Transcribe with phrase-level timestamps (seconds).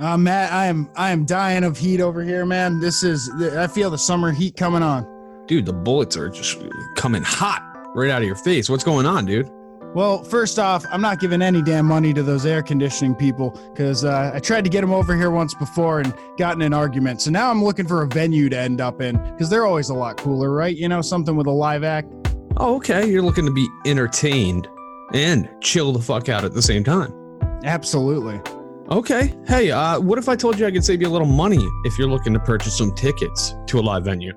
[0.00, 2.80] Uh, Matt, I am I am dying of heat over here, man.
[2.80, 5.06] This is I feel the summer heat coming on.
[5.46, 6.58] Dude, the bullets are just
[6.96, 7.62] coming hot
[7.94, 8.70] right out of your face.
[8.70, 9.50] What's going on, dude?
[9.94, 14.04] Well, first off, I'm not giving any damn money to those air conditioning people because
[14.04, 17.20] uh, I tried to get them over here once before and got in an argument.
[17.20, 19.94] So now I'm looking for a venue to end up in because they're always a
[19.94, 20.74] lot cooler, right?
[20.74, 22.08] You know, something with a live act.
[22.56, 23.10] Oh, okay.
[23.10, 24.68] You're looking to be entertained
[25.12, 27.12] and chill the fuck out at the same time.
[27.64, 28.40] Absolutely.
[28.90, 29.32] Okay.
[29.46, 31.96] Hey, uh, what if I told you I could save you a little money if
[31.96, 34.32] you're looking to purchase some tickets to a live venue?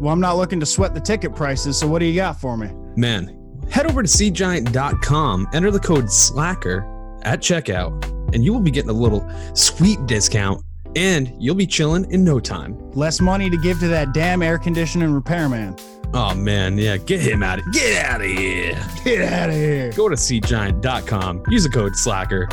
[0.00, 2.56] Well, I'm not looking to sweat the ticket prices, so what do you got for
[2.56, 2.70] me?
[2.94, 3.36] Man,
[3.68, 8.90] head over to seatgiant.com, enter the code SLACKER at checkout, and you will be getting
[8.90, 10.62] a little sweet discount
[10.96, 12.78] and you'll be chilling in no time.
[12.92, 15.76] Less money to give to that damn air conditioning repairman.
[16.14, 18.80] Oh man, yeah, get him out of get out of here.
[19.04, 19.92] Get out of here.
[19.92, 22.48] Go to seatgiant.com, use the code SLACKER,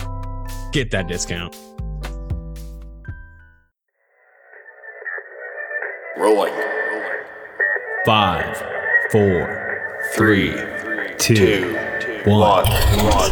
[0.76, 1.56] get that discount.
[6.18, 6.54] Rolling.
[8.06, 8.58] Five,
[9.10, 10.52] four, three,
[11.18, 12.22] two, Two.
[12.26, 12.66] one.
[12.68, 13.32] One.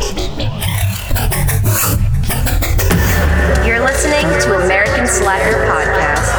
[3.67, 6.31] You're listening to American Slacker Podcast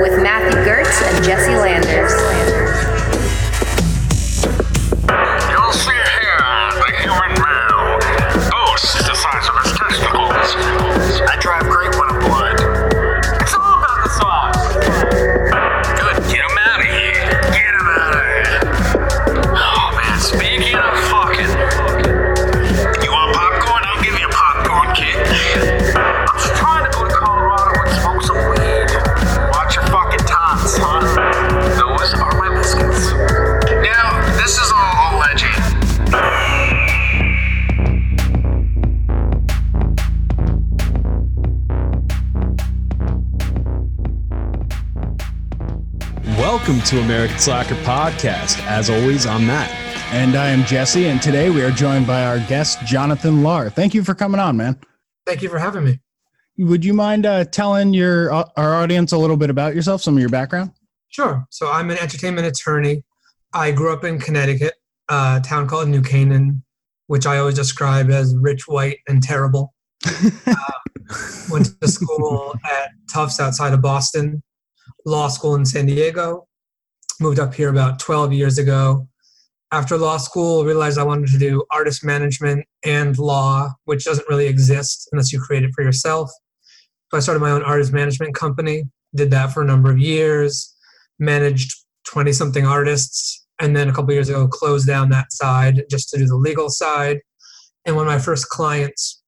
[0.00, 2.37] with Matthew Gertz and Jesse Landers.
[10.50, 11.66] I drive
[46.88, 48.64] to American Slacker Podcast.
[48.66, 49.70] As always, I'm Matt.
[50.10, 53.68] And I am Jesse, and today we are joined by our guest, Jonathan Lar.
[53.68, 54.80] Thank you for coming on, man.
[55.26, 56.00] Thank you for having me.
[56.56, 60.14] Would you mind uh, telling your uh, our audience a little bit about yourself, some
[60.14, 60.70] of your background?
[61.08, 61.44] Sure.
[61.50, 63.04] So I'm an entertainment attorney.
[63.52, 64.72] I grew up in Connecticut,
[65.10, 66.64] a town called New Canaan,
[67.08, 69.74] which I always describe as rich, white, and terrible.
[70.06, 70.54] uh,
[71.50, 74.42] went to school at Tufts outside of Boston,
[75.04, 76.47] law school in San Diego.
[77.20, 79.08] Moved up here about 12 years ago.
[79.72, 84.46] After law school, realized I wanted to do artist management and law, which doesn't really
[84.46, 86.30] exist unless you create it for yourself.
[87.10, 88.84] So I started my own artist management company,
[89.14, 90.74] did that for a number of years,
[91.18, 91.74] managed
[92.06, 96.18] 20 something artists, and then a couple years ago closed down that side just to
[96.18, 97.18] do the legal side.
[97.84, 99.22] And one of my first clients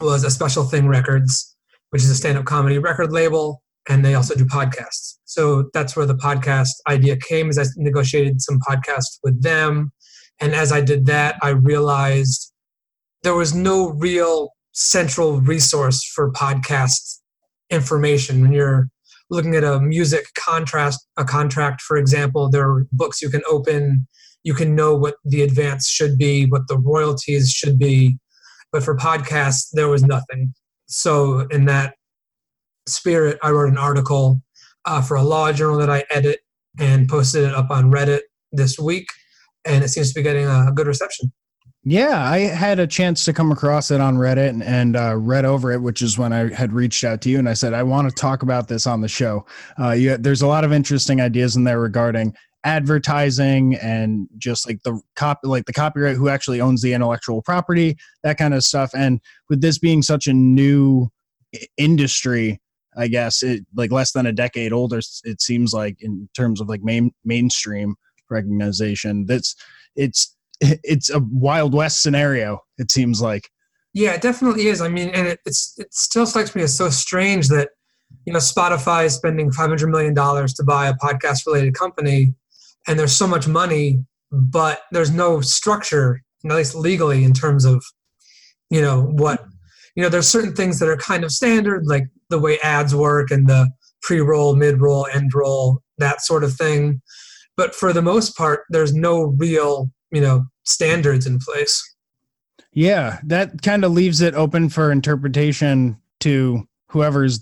[0.00, 1.56] was a Special Thing Records,
[1.90, 5.16] which is a stand up comedy record label, and they also do podcasts.
[5.24, 9.92] So that's where the podcast idea came as I negotiated some podcasts with them.
[10.40, 12.52] And as I did that, I realized
[13.22, 17.18] there was no real central resource for podcast
[17.70, 18.40] information.
[18.40, 18.88] When you're
[19.30, 24.06] looking at a music contrast, a contract, for example, there are books you can open.
[24.44, 28.18] You can know what the advance should be, what the royalties should be.
[28.72, 30.54] But for podcasts, there was nothing.
[30.86, 31.94] So in that
[32.88, 34.42] spirit, I wrote an article
[34.84, 36.40] uh, for a law journal that I edit
[36.78, 38.20] and posted it up on Reddit
[38.52, 39.06] this week,
[39.64, 41.32] and it seems to be getting a good reception.
[41.84, 45.44] Yeah, I had a chance to come across it on Reddit and, and uh, read
[45.44, 47.82] over it, which is when I had reached out to you and I said I
[47.82, 49.46] want to talk about this on the show.
[49.80, 52.34] Uh, you, there's a lot of interesting ideas in there regarding
[52.64, 57.96] advertising and just like the cop like the copyright who actually owns the intellectual property
[58.24, 61.08] that kind of stuff and with this being such a new
[61.76, 62.60] industry
[62.98, 66.68] i guess it like less than a decade older it seems like in terms of
[66.68, 67.94] like main mainstream
[68.28, 69.54] recognition that's
[69.96, 73.50] it's it's a wild west scenario it seems like
[73.94, 74.80] Yeah, it definitely is.
[74.80, 77.70] I mean, and it, it's it still strikes me as so strange that
[78.26, 82.34] you know Spotify is spending five hundred million dollars to buy a podcast related company,
[82.86, 87.82] and there's so much money, but there's no structure, at least legally, in terms of
[88.70, 89.44] you know what
[89.98, 90.08] you know.
[90.08, 93.68] There's certain things that are kind of standard, like the way ads work and the
[94.00, 97.02] pre-roll, mid-roll, end-roll, that sort of thing.
[97.56, 101.82] But for the most part, there's no real you know standards in place.
[102.72, 107.40] Yeah, that kind of leaves it open for interpretation to whoever's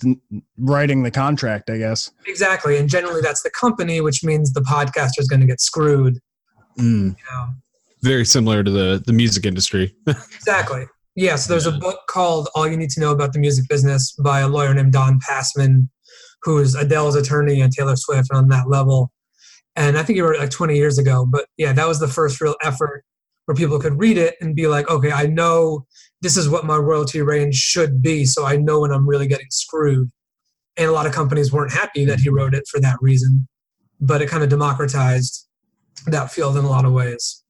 [0.56, 2.10] writing the contract, I guess.
[2.26, 6.20] Exactly, and generally that's the company, which means the podcaster is going to get screwed.
[6.78, 7.48] Mm, You know?
[8.02, 9.94] very similar to the the music industry.
[10.06, 10.86] Exactly.
[11.16, 14.12] Yeah, so there's a book called All You Need to Know About the Music Business
[14.22, 15.88] by a lawyer named Don Passman,
[16.42, 19.10] who's Adele's attorney and Taylor Swift on that level.
[19.76, 21.26] And I think he wrote it like 20 years ago.
[21.26, 23.02] But yeah, that was the first real effort
[23.46, 25.86] where people could read it and be like, okay, I know
[26.20, 28.26] this is what my royalty range should be.
[28.26, 30.10] So I know when I'm really getting screwed.
[30.76, 33.48] And a lot of companies weren't happy that he wrote it for that reason.
[34.00, 35.48] But it kind of democratized
[36.08, 37.42] that field in a lot of ways.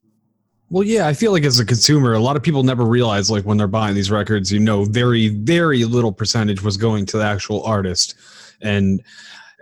[0.68, 3.44] Well, yeah, I feel like as a consumer, a lot of people never realize like
[3.44, 7.24] when they're buying these records, you know, very, very little percentage was going to the
[7.24, 8.16] actual artist.
[8.60, 9.00] And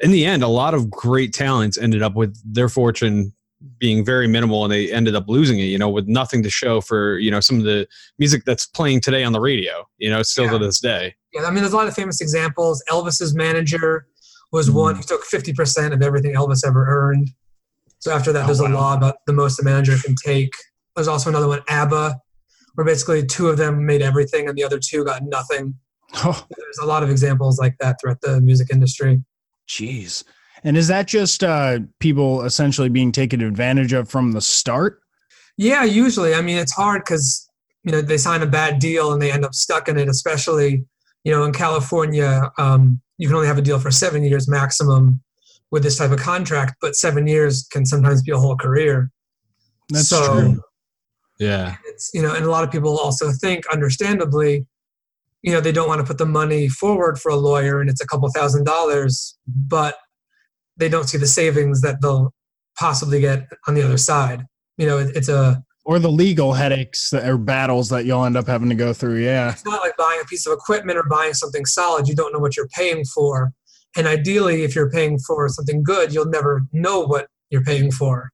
[0.02, 3.34] in the end, a lot of great talents ended up with their fortune
[3.78, 6.80] being very minimal and they ended up losing it, you know, with nothing to show
[6.80, 7.86] for, you know, some of the
[8.18, 10.52] music that's playing today on the radio, you know, still Yeah.
[10.52, 11.14] to this day.
[11.32, 12.82] Yeah, I mean, there's a lot of famous examples.
[12.90, 14.06] Elvis's manager
[14.52, 14.78] was mm-hmm.
[14.78, 17.30] one who took 50% of everything Elvis ever earned.
[17.98, 20.52] So after that, oh, there's a law about the most a manager can take.
[20.94, 22.18] There's also another one, ABBA,
[22.74, 25.74] where basically two of them made everything and the other two got nothing.
[26.16, 29.22] Oh, There's a lot of examples like that throughout the music industry.
[29.68, 30.22] jeez.
[30.62, 35.00] And is that just uh, people essentially being taken advantage of from the start?
[35.58, 36.34] Yeah, usually.
[36.34, 37.46] I mean, it's hard because
[37.82, 40.08] you know they sign a bad deal and they end up stuck in it.
[40.08, 40.84] Especially,
[41.24, 45.20] you know, in California, um, you can only have a deal for seven years maximum
[45.70, 49.10] with this type of contract, but seven years can sometimes be a whole career.
[49.90, 50.62] That's So- true.
[51.38, 51.76] Yeah.
[51.86, 54.66] It's you know, and a lot of people also think, understandably,
[55.42, 58.00] you know, they don't want to put the money forward for a lawyer, and it's
[58.00, 59.96] a couple thousand dollars, but
[60.76, 62.32] they don't see the savings that they'll
[62.78, 64.44] possibly get on the other side.
[64.78, 68.36] You know, it, it's a Or the legal headaches that, or battles that you'll end
[68.36, 69.22] up having to go through.
[69.22, 69.52] Yeah.
[69.52, 72.08] it's not like buying a piece of equipment or buying something solid.
[72.08, 73.52] You don't know what you're paying for.
[73.96, 78.30] And ideally, if you're paying for something good, you'll never know what you're paying for.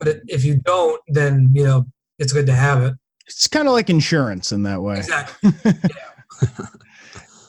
[0.00, 1.86] But if you don't, then you know
[2.18, 2.94] it's good to have it.
[3.26, 4.98] It's kind of like insurance in that way.
[4.98, 5.52] Exactly.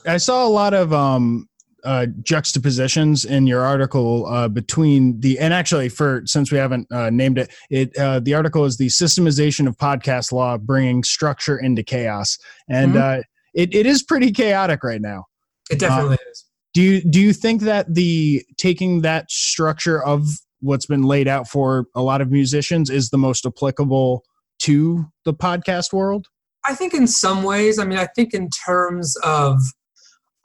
[0.06, 1.48] I saw a lot of um,
[1.83, 7.10] uh, juxtapositions in your article uh, between the and actually for since we haven't uh,
[7.10, 11.83] named it, it uh, the article is the systemization of podcast law bringing structure into
[11.83, 12.38] chaos,
[12.69, 13.22] and uh,
[13.54, 15.25] it, it is pretty chaotic right now.
[15.69, 16.45] It definitely is.
[16.74, 20.27] Do you do you think that the taking that structure of
[20.62, 24.24] what's been laid out for a lot of musicians is the most applicable
[24.60, 26.28] to the podcast world?
[26.66, 29.60] I think in some ways, I mean, I think in terms of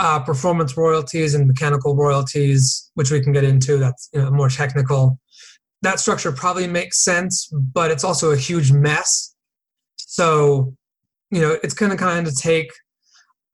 [0.01, 4.49] uh, performance royalties and mechanical royalties, which we can get into, that's you know, more
[4.49, 5.19] technical.
[5.83, 9.35] That structure probably makes sense, but it's also a huge mess.
[9.97, 10.75] So,
[11.31, 12.71] you know, it's going to kind of take.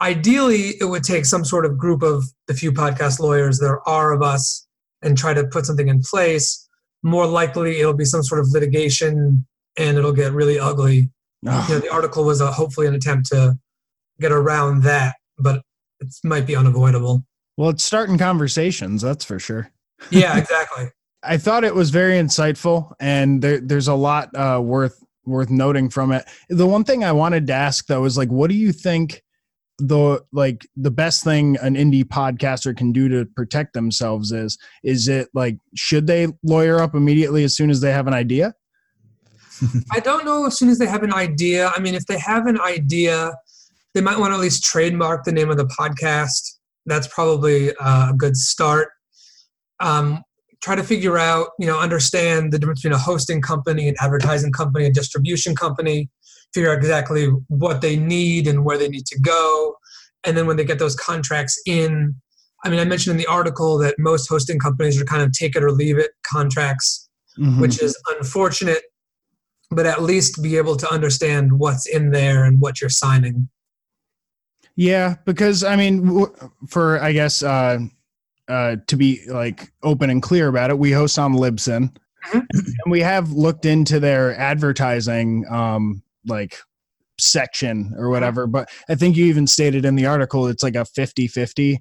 [0.01, 4.13] Ideally, it would take some sort of group of the few podcast lawyers there are
[4.13, 4.67] of us
[5.03, 6.69] and try to put something in place.
[7.03, 9.47] More likely, it'll be some sort of litigation
[9.79, 11.11] and it'll get really ugly
[11.43, 13.59] you know, the article was a, hopefully an attempt to
[14.21, 15.63] get around that, but
[16.01, 17.25] it might be unavoidable.
[17.57, 19.71] Well, it's starting conversations, that's for sure.
[20.11, 20.87] Yeah, exactly.
[21.23, 25.91] I thought it was very insightful, and there, there's a lot uh, worth worth noting
[25.91, 26.25] from it.
[26.49, 29.23] The one thing I wanted to ask though is like, what do you think
[29.79, 34.57] the like the best thing an indie podcaster can do to protect themselves is?
[34.83, 38.55] Is it like should they lawyer up immediately as soon as they have an idea?
[39.93, 41.73] I don't know as soon as they have an idea.
[41.75, 43.33] I mean, if they have an idea,
[43.95, 46.43] they might want to at least trademark the name of the podcast.
[46.87, 48.89] That's probably uh, a good start.
[49.81, 50.23] Um,
[50.63, 54.53] try to figure out, you know, understand the difference between a hosting company, an advertising
[54.53, 56.11] company, a distribution company.
[56.53, 59.77] Figure out exactly what they need and where they need to go.
[60.25, 62.15] And then when they get those contracts in,
[62.65, 65.57] I mean, I mentioned in the article that most hosting companies are kind of take
[65.57, 67.61] it or leave it contracts Mhm.
[67.61, 68.83] which is unfortunate,
[69.71, 73.49] but at least be able to understand what's in there and what you're signing.
[74.77, 76.27] Yeah, because I mean,
[76.69, 77.79] for I guess uh,
[78.49, 81.95] uh, to be like open and clear about it, we host on Libsyn,
[82.33, 82.47] Mhm.
[82.53, 86.57] and we have looked into their advertising um, like
[87.19, 88.47] section or whatever.
[88.47, 91.79] But I think you even stated in the article it's like a 50-50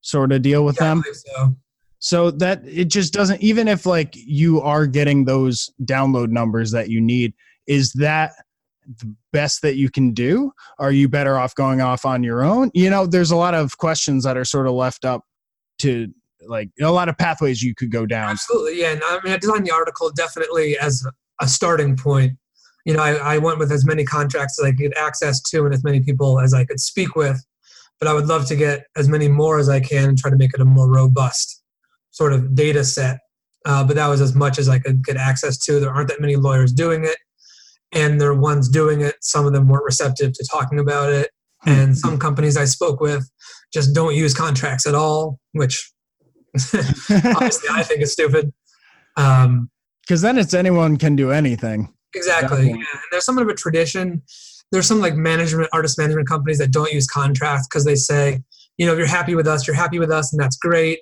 [0.00, 1.04] sort of deal with Yeah, them.
[1.12, 1.56] so.
[2.00, 6.90] So that it just doesn't even if like you are getting those download numbers that
[6.90, 7.34] you need,
[7.66, 8.32] is that
[8.86, 10.52] the best that you can do?
[10.78, 12.70] Are you better off going off on your own?
[12.72, 15.24] You know, there's a lot of questions that are sort of left up
[15.78, 16.08] to
[16.46, 18.30] like a lot of pathways you could go down.
[18.30, 18.92] Absolutely, yeah.
[18.92, 21.04] And I mean, I designed the article definitely as
[21.40, 22.34] a starting point.
[22.84, 25.74] You know, I, I went with as many contracts as I could access to and
[25.74, 27.44] as many people as I could speak with.
[27.98, 30.36] But I would love to get as many more as I can and try to
[30.36, 31.57] make it a more robust
[32.18, 33.18] sort of data set.
[33.64, 35.78] Uh, but that was as much as I could get access to.
[35.78, 37.16] There aren't that many lawyers doing it.
[37.92, 41.30] and the ones doing it, some of them weren't receptive to talking about it.
[41.64, 43.24] And some companies I spoke with
[43.72, 45.90] just don't use contracts at all, which
[46.56, 48.52] obviously I think is stupid.
[49.16, 49.70] Um,
[50.02, 51.92] Because then it's anyone can do anything.
[52.14, 52.68] Exactly.
[52.68, 52.74] Yeah.
[52.74, 54.22] And there's somewhat of a tradition.
[54.70, 58.40] There's some like management, artist management companies that don't use contracts because they say,
[58.76, 61.00] you know, if you're happy with us, you're happy with us, and that's great,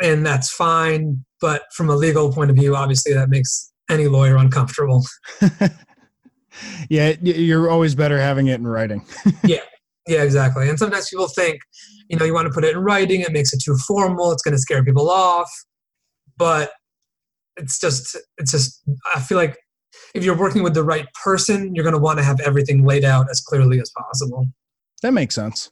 [0.00, 1.24] and that's fine.
[1.40, 5.04] But from a legal point of view, obviously, that makes any lawyer uncomfortable.
[6.88, 9.04] yeah, you're always better having it in writing.
[9.44, 9.60] Yeah,
[10.08, 10.68] yeah, exactly.
[10.68, 11.60] And sometimes people think,
[12.08, 14.42] you know, you want to put it in writing, it makes it too formal, it's
[14.42, 15.50] going to scare people off.
[16.36, 16.70] But
[17.56, 18.82] it's just, it's just,
[19.14, 19.56] I feel like
[20.14, 23.04] if you're working with the right person, you're going to want to have everything laid
[23.04, 24.46] out as clearly as possible.
[25.02, 25.70] That makes sense.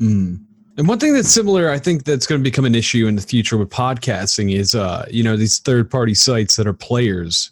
[0.00, 0.44] Mm.
[0.78, 3.22] And one thing that's similar, I think that's going to become an issue in the
[3.22, 7.50] future with podcasting is, uh, you know, these third party sites that are players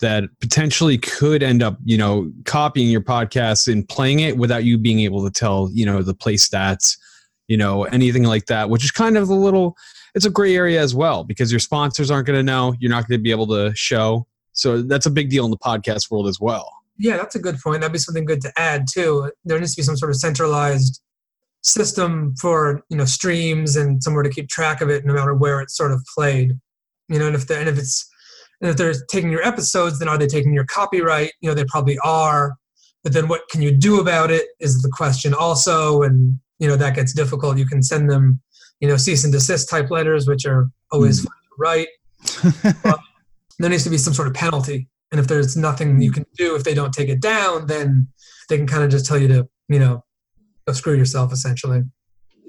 [0.00, 4.76] that potentially could end up, you know, copying your podcast and playing it without you
[4.76, 6.98] being able to tell, you know, the play stats,
[7.48, 9.74] you know, anything like that, which is kind of a little,
[10.14, 12.74] it's a gray area as well because your sponsors aren't going to know.
[12.78, 14.26] You're not going to be able to show.
[14.52, 16.70] So that's a big deal in the podcast world as well.
[16.98, 17.80] Yeah, that's a good point.
[17.80, 19.32] That'd be something good to add too.
[19.46, 21.00] There needs to be some sort of centralized
[21.66, 25.60] system for you know streams and somewhere to keep track of it, no matter where
[25.60, 26.52] it's sort of played.
[27.08, 28.08] You know, and if they and if it's
[28.60, 31.32] and if they're taking your episodes, then are they taking your copyright?
[31.40, 32.56] You know, they probably are.
[33.02, 36.76] But then what can you do about it is the question also, and you know
[36.76, 37.58] that gets difficult.
[37.58, 38.40] You can send them,
[38.80, 41.26] you know, cease and desist type letters, which are always hmm.
[41.26, 41.88] fun to write.
[42.82, 43.00] But
[43.58, 44.88] there needs to be some sort of penalty.
[45.12, 46.14] And if there's nothing you hmm.
[46.14, 48.08] can do if they don't take it down, then
[48.48, 50.04] they can kind of just tell you to, you know,
[50.66, 51.82] go screw yourself essentially.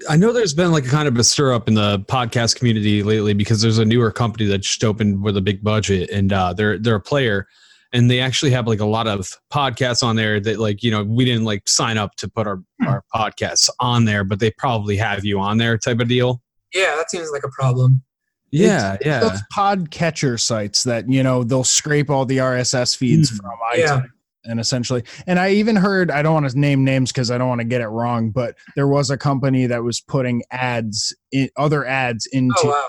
[0.08, 3.02] I know there's been like a kind of a stir up in the podcast community
[3.02, 6.52] lately because there's a newer company that just opened with a big budget and uh,
[6.52, 7.48] they're they're a player
[7.92, 11.02] and they actually have like a lot of podcasts on there that like you know
[11.02, 14.96] we didn't like sign up to put our our podcasts on there but they probably
[14.96, 16.40] have you on there type of deal.
[16.74, 18.02] Yeah, that seems like a problem.
[18.50, 19.20] Yeah, It's yeah.
[19.20, 23.36] Those pod catcher sites that you know they'll scrape all the RSS feeds Mm.
[23.36, 24.02] from Yeah.
[24.46, 25.02] iTunes, and essentially.
[25.26, 27.66] And I even heard I don't want to name names because I don't want to
[27.66, 32.26] get it wrong, but there was a company that was putting ads, in, other ads
[32.26, 32.88] into Oh wow.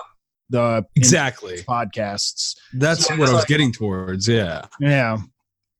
[0.50, 1.58] the into Exactly.
[1.58, 2.56] podcasts.
[2.74, 4.28] That's Yeah, what I was like- getting towards.
[4.28, 4.62] Yeah.
[4.80, 5.18] Yeah,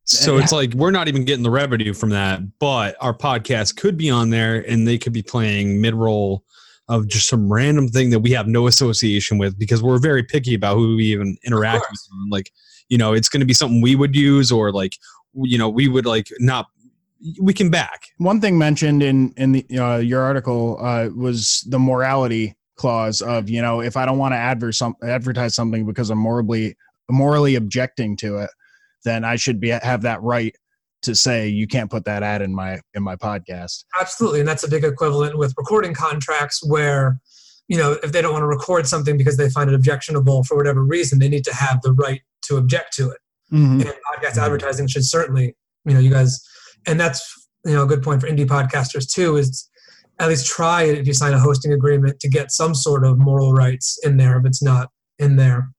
[0.05, 3.97] So it's like we're not even getting the revenue from that, but our podcast could
[3.97, 6.45] be on there and they could be playing mid roll
[6.89, 10.55] of just some random thing that we have no association with because we're very picky
[10.55, 12.01] about who we even interact with.
[12.31, 12.51] Like,
[12.89, 14.97] you know, it's going to be something we would use or like,
[15.35, 16.67] you know, we would like not,
[17.41, 18.07] we can back.
[18.19, 23.51] one thing mentioned in in the uh, your article uh, was the morality clause of
[23.51, 26.77] you know if I don't want to adver- some, advertise something because I'm morally
[27.11, 28.51] morally objecting to it,
[29.05, 30.55] then I should be have that right
[31.03, 33.85] to say you can't put that ad in my in my podcast.
[33.99, 34.41] Absolutely.
[34.41, 37.21] And that's a big equivalent with recording contracts where,
[37.69, 40.57] you know, if they don't want to record something because they find it objectionable for
[40.57, 43.19] whatever reason, they need to have the right to object to it.
[43.53, 43.81] Mhm.
[43.85, 46.41] and podcast advertising should certainly you know you guys
[46.87, 47.21] and that's
[47.65, 49.69] you know a good point for indie podcasters too is
[50.19, 53.19] at least try it if you sign a hosting agreement to get some sort of
[53.19, 54.89] moral rights in there if it's not
[55.19, 55.71] in there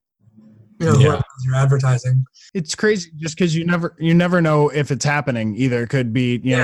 [0.80, 1.20] you know Yeah.
[1.44, 2.24] you're advertising
[2.54, 5.84] It's crazy just because you never you never know if it's happening either.
[5.84, 6.58] It could be you Yeah.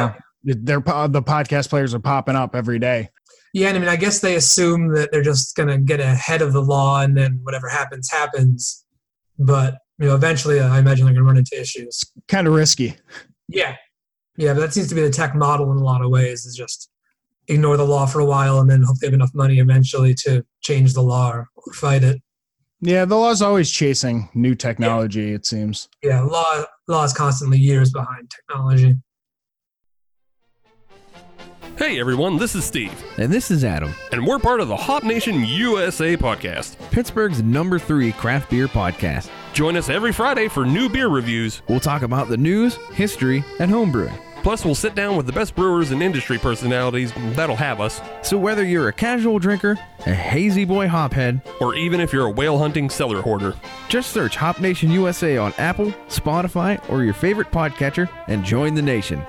[0.45, 3.09] know they're the podcast players are popping up every day.
[3.55, 6.43] yeah and i mean i guess they assume that they're just going to get ahead
[6.43, 8.85] of the law and then whatever happens happens
[9.39, 12.53] but you know eventually uh, i imagine they're going to run into issues Kind of
[12.55, 12.95] risky.
[13.49, 13.77] Yeah.
[14.37, 16.55] Yeah, but that seems to be the tech model in a lot of ways is
[16.55, 16.91] just
[17.49, 20.45] ignore the law for a while and then hope they have enough money eventually to
[20.61, 22.21] change the law or, or fight it.
[22.81, 25.33] Yeah, the law's always chasing new technology.
[25.33, 25.89] It seems.
[26.03, 28.97] Yeah, law law is constantly years behind technology.
[31.77, 35.03] Hey everyone, this is Steve, And this is Adam, and we're part of the Hop
[35.05, 36.77] Nation USA podcast.
[36.91, 39.31] Pittsburgh's number three craft beer podcast.
[39.59, 41.63] Join us every Friday for new beer reviews.
[41.67, 44.17] We'll talk about the news, history, and homebrewing.
[44.45, 48.39] Plus, we'll sit down with the best brewers and industry personalities that'll have us, So
[48.39, 52.57] whether you're a casual drinker, a hazy boy hophead, or even if you're a whale
[52.57, 53.57] hunting cellar hoarder.
[53.89, 58.83] just search Hop Nation USA on Apple, Spotify, or your favorite podcatcher and join the
[58.83, 59.21] nation.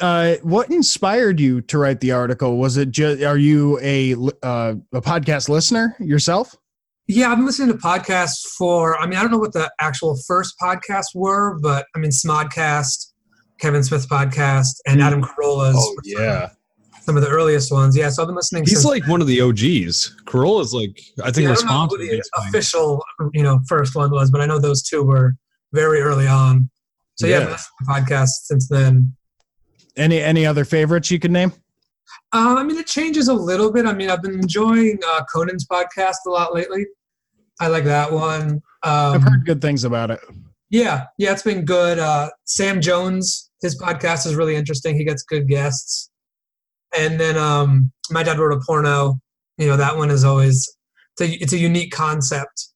[0.00, 2.56] Uh, what inspired you to write the article?
[2.58, 6.56] Was it just are you a uh, a podcast listener yourself?
[7.06, 10.18] Yeah, I've been listening to podcasts for I mean, I don't know what the actual
[10.26, 13.12] first podcasts were, but I mean Smodcast,
[13.60, 15.78] Kevin Smith's podcast, and Adam Carolla's.
[16.04, 16.50] Yeah,
[17.02, 17.96] some of the earliest ones.
[17.96, 18.64] Yeah, so I've been listening.
[18.64, 20.22] He's since like one of the OGs.
[20.26, 22.04] Carolla's like I think Yeah, I don't know responsible.
[22.04, 25.36] who the official, you know, first one was, but I know those two were
[25.72, 26.68] very early on.
[27.16, 29.14] So yeah, I've been listening to podcasts since then.
[29.96, 31.52] Any any other favorites you could name?
[32.32, 33.86] Um, I mean, it changes a little bit.
[33.86, 36.86] I mean, I've been enjoying uh, Conan's podcast a lot lately.
[37.60, 38.62] I like that one.
[38.82, 40.20] Um, I've heard good things about it.
[40.70, 41.98] Yeah, yeah, it's been good.
[41.98, 44.96] Uh, Sam Jones, his podcast is really interesting.
[44.96, 46.10] He gets good guests.
[46.98, 49.20] And then um, my dad wrote a porno.
[49.56, 50.68] You know, that one is always
[51.16, 52.68] it's a, it's a unique concept.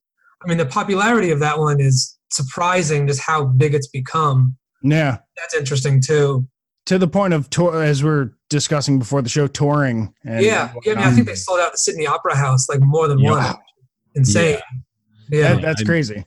[0.44, 4.56] I mean, the popularity of that one is surprising, just how big it's become.
[4.82, 5.18] Yeah.
[5.36, 6.46] That's interesting too.
[6.88, 10.14] To the point of tour, as we are discussing before the show, touring.
[10.24, 10.92] And yeah, yeah.
[10.92, 13.18] I mean, I think they um, sold out the Sydney Opera House like more than
[13.18, 13.30] Yeah.
[13.30, 13.56] one.
[14.14, 14.58] Insane.
[15.30, 15.54] Yeah.
[15.54, 16.24] That- that's crazy.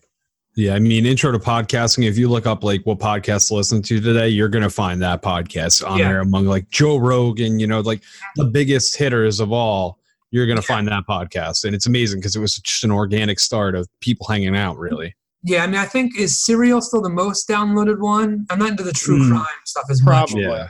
[0.55, 2.05] Yeah, I mean, intro to podcasting.
[2.07, 5.21] If you look up like what podcasts to listen to today, you're gonna find that
[5.23, 6.09] podcast on Yeah.
[6.09, 7.57] there among like Joe Rogan.
[7.59, 8.03] You know, like
[8.35, 9.97] the biggest hitters of all.
[10.29, 13.75] You're gonna find that podcast, and it's amazing because it was just an organic start
[13.75, 14.77] of people hanging out.
[14.77, 18.45] Really, Yeah, I mean, I think is Serial still the most downloaded one?
[18.49, 19.31] I'm not into the true Hmm.
[19.31, 20.29] crime stuff as much.
[20.31, 20.43] Probably.
[20.43, 20.67] yeah,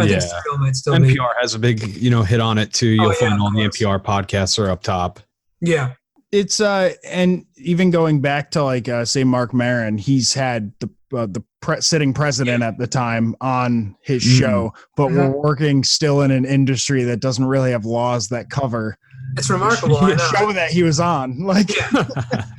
[0.00, 0.18] I yeah.
[0.18, 1.14] think Serial might still be.
[1.14, 2.88] NPR has a big you know hit on it too.
[2.88, 3.60] You'll Oh, yeah, find of all the.
[3.68, 5.20] NPR podcasts are up top.
[5.60, 5.92] Yeah,
[6.32, 10.88] It's uh, and even going back to like uh, say Marc Maron, he's had the
[11.16, 14.38] uh, the pre- sitting president at the time on his Mm.
[14.40, 15.16] show, but Mhm.
[15.16, 18.96] we're working still in an industry that doesn't really have laws that cover
[19.36, 19.96] it's remarkable.
[19.98, 20.30] I the know.
[20.38, 21.38] show that he was on.
[21.40, 22.04] Like, Yeah.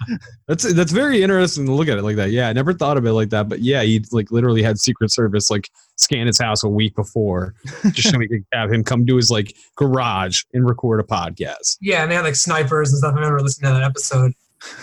[0.47, 2.31] that's that's very interesting to look at it like that.
[2.31, 5.11] Yeah, I never thought of it like that, but yeah, he like literally had Secret
[5.11, 7.53] Service like scan his house a week before,
[7.91, 11.77] just so we could have him come to his like garage and record a podcast.
[11.81, 13.13] Yeah, and they had like snipers and stuff.
[13.13, 14.33] I remember listening to that episode.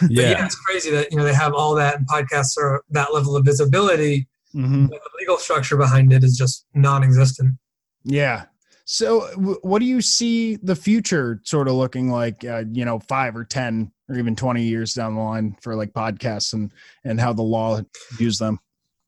[0.01, 0.31] But yeah.
[0.31, 3.37] Yeah, it's crazy that you know they have all that and podcasts are that level
[3.37, 4.27] of visibility.
[4.55, 4.89] mhm.
[4.91, 7.57] But the legal structure behind it is just non-existent.
[8.05, 8.45] yeah.
[8.85, 12.45] So, w- what do you see the future sort of looking like?
[12.45, 15.93] Uh, you know, five or ten or even twenty years down the line for like
[15.93, 16.73] podcasts and
[17.05, 17.81] and how the law
[18.12, 18.59] views them.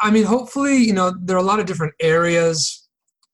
[0.00, 2.87] I mean, hopefully, you know, there are a lot of different areas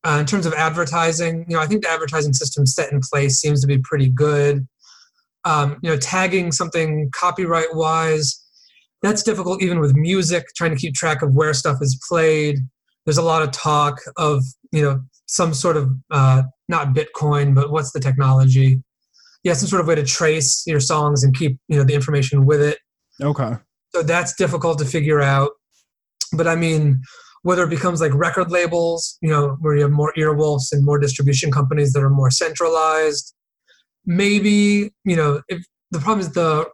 [0.04, 1.44] uh, in terms of advertising.
[1.49, 4.67] You know, I think the advertising system set in place seems to be pretty good.
[5.45, 8.45] Um, you know, tagging something copyright wise,
[9.02, 12.58] that's difficult even with music, trying to keep track of where stuff is played.
[13.06, 17.71] There's a lot of talk of, you know, some sort of, uh, not Bitcoin, but
[17.71, 18.82] what's the technology?
[19.45, 22.45] Yeah, some sort of way to trace your songs and keep, you know, the information
[22.47, 22.78] with it
[23.23, 23.54] Okay.
[23.95, 25.50] so that's difficult to figure out
[26.32, 27.00] but i mean
[27.43, 30.99] whether it becomes like record labels you know where you have more earwolves and more
[30.99, 33.34] distribution companies that are more centralized
[34.06, 36.66] maybe you know if the problem is the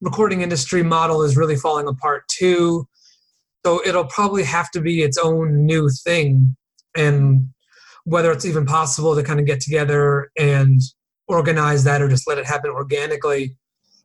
[0.00, 2.86] recording industry model is really falling apart too
[3.66, 6.56] so it'll probably have to be its own new thing
[6.96, 7.48] and
[8.10, 10.80] whether it's even possible to kind of get together and
[11.28, 13.56] organize that or just let it happen organically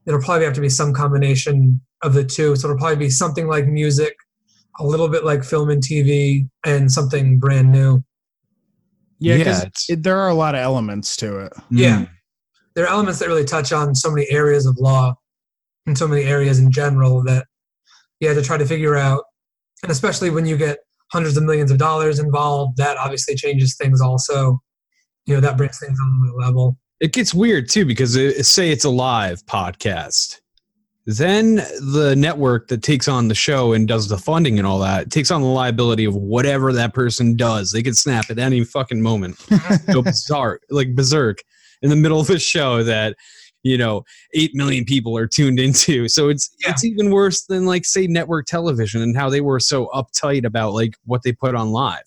[0.05, 2.55] it'll probably have to be some combination of the two.
[2.55, 4.15] So it'll probably be something like music,
[4.79, 8.03] a little bit like film and TV, and something brand new.
[9.17, 11.53] Yeah, Yeah, 'cause it's- it, there are a lot of elements to it.
[11.71, 12.01] Yeah.
[12.01, 12.09] Mm.
[12.75, 15.15] There are elements that really touch on so many areas of law
[15.87, 17.47] and so many areas in general that
[18.19, 19.23] you have to try to figure out.
[19.81, 20.77] And especially when you get
[21.15, 24.59] hundreds of millions of dollars involved, that obviously changes things also.
[25.25, 26.77] You know, that brings things on the level.
[26.99, 30.41] It gets weird too because it, say it's a live podcast.
[31.05, 35.09] Then the network that takes on the show and does the funding and all that
[35.09, 37.71] takes on the liability of whatever that person does.
[37.71, 39.37] They could snap at any fucking moment.
[39.93, 41.43] Go bizarre, like berserk
[41.81, 43.15] in the middle of a show that
[43.65, 44.03] you know
[44.35, 46.07] eight million people are tuned into.
[46.07, 46.69] So it's Yeah.
[46.69, 50.73] it's even worse than like say network television and how they were so uptight about
[50.73, 52.05] like what they put on live.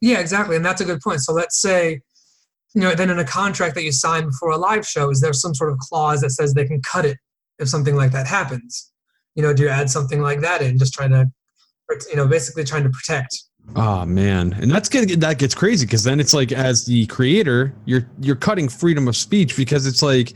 [0.00, 0.54] Yeah, exactly.
[0.54, 1.20] And that's a good point.
[1.22, 2.02] So let's say,
[2.74, 5.32] you know, then in a contract that you sign before a live show, is there
[5.32, 7.18] some sort of clause that says they can cut it
[7.58, 8.92] if something like that happens?
[9.34, 11.26] You know, do you add something like that in, just trying to,
[12.10, 13.34] you know, basically trying to protect?
[13.76, 17.74] Oh man, and that's get that gets crazy because then it's like as the creator,
[17.84, 20.32] you're you're cutting freedom of speech because it's like,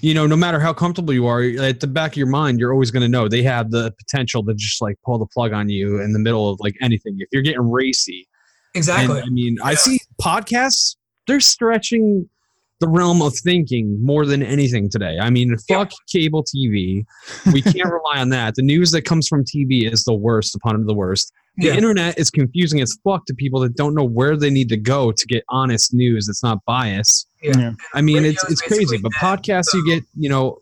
[0.00, 2.72] you know, no matter how comfortable you are, at the back of your mind, you're
[2.72, 5.68] always going to know they have the potential to just like pull the plug on
[5.68, 7.16] you in the middle of like anything.
[7.18, 8.28] If you're getting racy,
[8.74, 9.18] Exactly.
[9.18, 12.28] and, I mean, I see podcasts; they're stretching
[12.80, 15.18] the realm of thinking more than anything today.
[15.20, 15.78] I mean, Yeah.
[15.78, 17.04] fuck cable TV.
[17.52, 18.54] We can't rely on that.
[18.54, 21.32] The news that comes from TV is the worst upon the worst.
[21.58, 21.74] The yeah.
[21.74, 25.12] internet is confusing as fuck to people that don't know where they need to go
[25.12, 27.26] to get honest news that's not bias.
[27.42, 27.52] Yeah.
[27.58, 27.72] Yeah.
[27.94, 30.58] I mean, Radio it's it's crazy, but dead, podcasts you get, you know,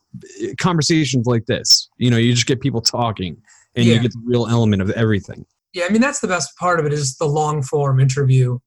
[0.58, 1.88] conversations like this.
[1.98, 3.36] You know, you just get people talking
[3.74, 5.44] and you get the real element of everything.
[5.74, 8.58] Yeah, I mean that's the best part of it is the long form interview.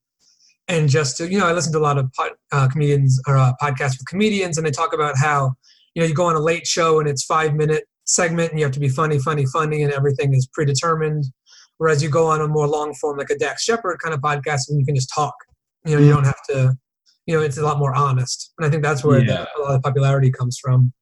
[0.70, 3.36] and just to, you know, I listen to a lot of pod, uh, comedians or
[3.36, 5.54] uh, podcasts with comedians, and they talk about how
[5.94, 8.64] you know you go on a late show and it's five minute segment, and you
[8.64, 11.24] have to be funny, funny, funny, and everything is predetermined.
[11.80, 14.68] Whereas you go on a more long form, like a Dax Shepard kind of podcast,
[14.68, 15.32] and you can just talk.
[15.86, 16.76] You know, you don't have to.
[17.24, 19.46] You know, it's a lot more honest, and I think that's where Yeah.
[19.46, 20.92] the, a lot of popularity comes from.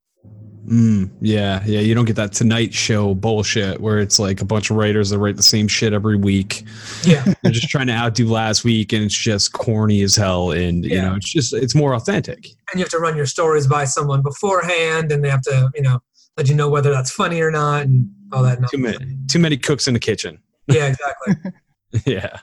[0.69, 1.81] Mm, yeah, yeah.
[1.81, 5.19] You don't get that Tonight Show bullshit where it's like a bunch of writers that
[5.19, 6.63] write the same shit every week.
[7.05, 10.53] Yeah, They're just trying to outdo last week, and it's just corny as hell.
[10.53, 12.45] And you know, it's just it's more authentic.
[12.71, 15.83] and you have to run your stories by someone beforehand, and they have to, you
[15.83, 15.99] know,
[16.37, 18.59] let you know whether that's funny or not, and all that.
[18.71, 20.39] Too many, too many cooks in the kitchen.
[20.69, 21.53] Yeah, exactly.
[22.07, 22.39] yeah.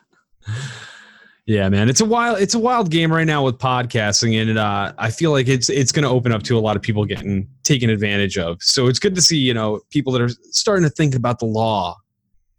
[1.45, 1.89] Yeah man.
[1.89, 5.29] It's a wild it's a wild game right now with podcasting and uh, i feel
[5.31, 8.37] like it's it's going to open up to a lot of people getting taken advantage
[8.37, 8.57] of.
[8.61, 11.45] So it's good to see you know people that are starting to think about the
[11.45, 11.97] law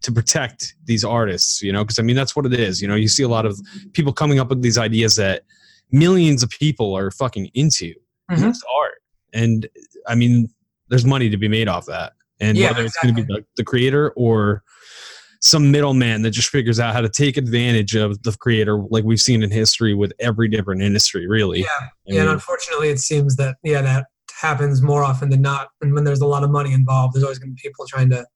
[0.03, 2.95] to protect these artists you know because i mean that's what it is you know.
[2.95, 3.59] You see a lot of
[3.93, 5.43] people coming up with these ideas that
[5.91, 7.93] millions of people are fucking into
[8.29, 8.43] and Mhm.
[8.43, 8.95] that's art.
[9.33, 9.67] And
[10.07, 10.49] i mean
[10.89, 12.13] there's money to be made off that.
[12.39, 14.63] And Yeah, whether it's going to be the, the creator or
[15.47, 19.21] some middleman that just figures out how to take advantage of the creator like we've
[19.21, 22.21] seen in history with every different industry really Yeah, I yeah.
[22.23, 24.07] And unfortunately, it seems that yeah, that
[24.41, 25.69] happens more often than not.
[25.81, 28.11] And when there's a lot of money involved, there's always going to be people trying
[28.11, 28.27] to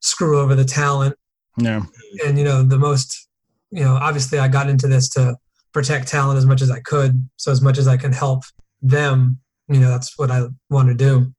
[0.00, 1.16] screw over the talent.
[1.58, 1.82] Yeah.
[2.24, 3.28] And you know, the most,
[3.70, 5.36] you know, obviously, I got into this to
[5.72, 7.28] protect talent as much as I could.
[7.36, 8.44] So as much as I can help
[8.80, 11.32] them, you know, that's what I want to do.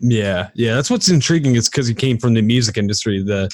[0.00, 3.48] Yeah yeah that's what's intriguing is because he came from the music industry the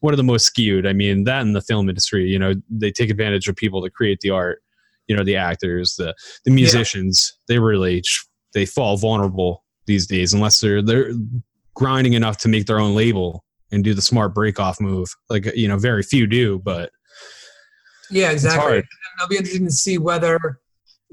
[0.00, 0.86] one of the most skewed.
[0.86, 3.90] I mean that and the film industry you know they take advantage of people to
[3.90, 4.62] create the art
[5.06, 7.36] you know the actors the the musicians.
[7.48, 8.02] They really
[8.54, 11.12] they fall vulnerable these days unless they're they're
[11.74, 15.14] grinding enough to make their own label and do the smart break off move.
[15.30, 16.90] Like you know very few do but
[18.10, 18.76] Yeah, exactly.
[18.76, 18.84] And
[19.18, 20.60] it'll be interesting to see whether,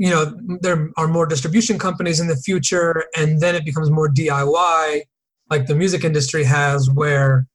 [0.02, 4.10] you know, there are more distribution companies in the future, and then it becomes more
[4.10, 5.02] DIY,
[5.52, 7.46] like the music industry has, where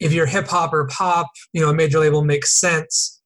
[0.00, 3.22] if you're hip hop or pop, you know, a major label makes sense,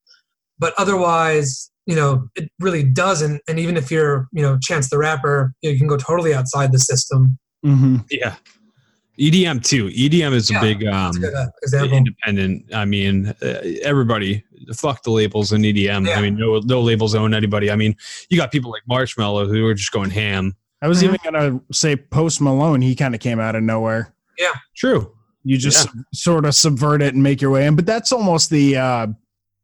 [0.61, 3.43] but otherwise, you know, it really doesn't.
[3.49, 6.33] And even if you're, you know, Chance the Rapper, you, know, you can go totally
[6.33, 7.37] outside the system.
[7.67, 7.97] Mm-hmm.
[8.13, 8.37] Yeah.
[9.19, 9.89] EDM too.
[9.89, 11.97] EDM is Yeah, a big um a good uh, example.
[11.99, 12.75] independent.
[12.75, 16.07] I mean, uh, everybody fuck the labels in EDM.
[16.07, 16.19] Yeah.
[16.19, 17.71] I mean, no no labels own anybody.
[17.71, 17.97] I mean,
[18.31, 20.55] you got people like Marshmello who are just going ham.
[20.81, 22.81] I was even gonna say Post Malone.
[22.81, 24.15] He kind of came out of nowhere.
[24.39, 25.13] Yeah, true.
[25.43, 27.75] You just sort of subvert it and make your way in.
[27.75, 29.07] But that's almost the uh,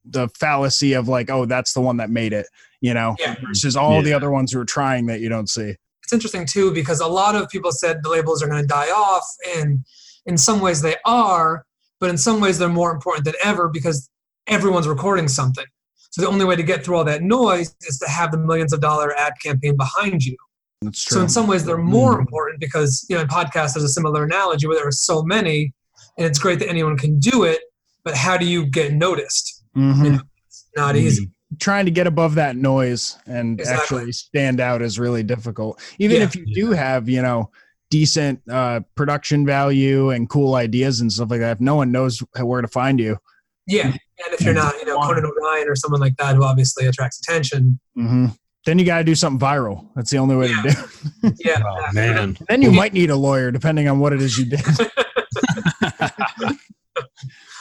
[0.05, 2.47] the fallacy of like, oh, that's the one that made it.
[2.81, 3.37] You know, Yeah.
[3.47, 5.77] versus all the other ones who are trying that you don't see.
[6.05, 8.89] It's interesting too because a lot of people said the labels are going to die
[8.91, 9.25] off
[9.57, 9.85] and
[10.27, 11.65] in some ways they are
[12.01, 14.11] but in some ways they're more important than ever because
[14.47, 15.65] everyone's recording something.
[16.11, 18.73] So the only way to get through all that noise is to have the millions
[18.73, 20.37] of dollar ad campaign behind you.
[20.83, 21.17] That's true.
[21.17, 24.25] so in some ways they're more important because you know in podcasts there's a similar
[24.25, 25.73] analogy where there are so many
[26.19, 27.61] and it's great that anyone can do it
[28.05, 29.65] but how do you get noticed?
[29.75, 30.21] Mhm.
[30.47, 33.83] it's not easy Trying to get above that noise and Exactly.
[33.99, 35.81] actually stand out is really difficult.
[35.99, 36.25] Even Yeah.
[36.25, 37.51] if you do have, you know,
[37.91, 42.23] decent uh, production value and cool ideas and stuff like that, if no one knows
[42.41, 43.19] where to find you,
[43.67, 46.85] yeah and if you're not you know conan o'brien or someone like that who obviously
[46.87, 48.27] attracts attention hmm
[48.67, 49.89] then you got to do something viral.
[49.95, 50.63] That's the only way Yeah.
[50.63, 51.29] to do.
[51.29, 51.35] it.
[51.45, 52.37] yeah Oh man.
[52.49, 54.61] then you might need a lawyer, depending on what it is you did.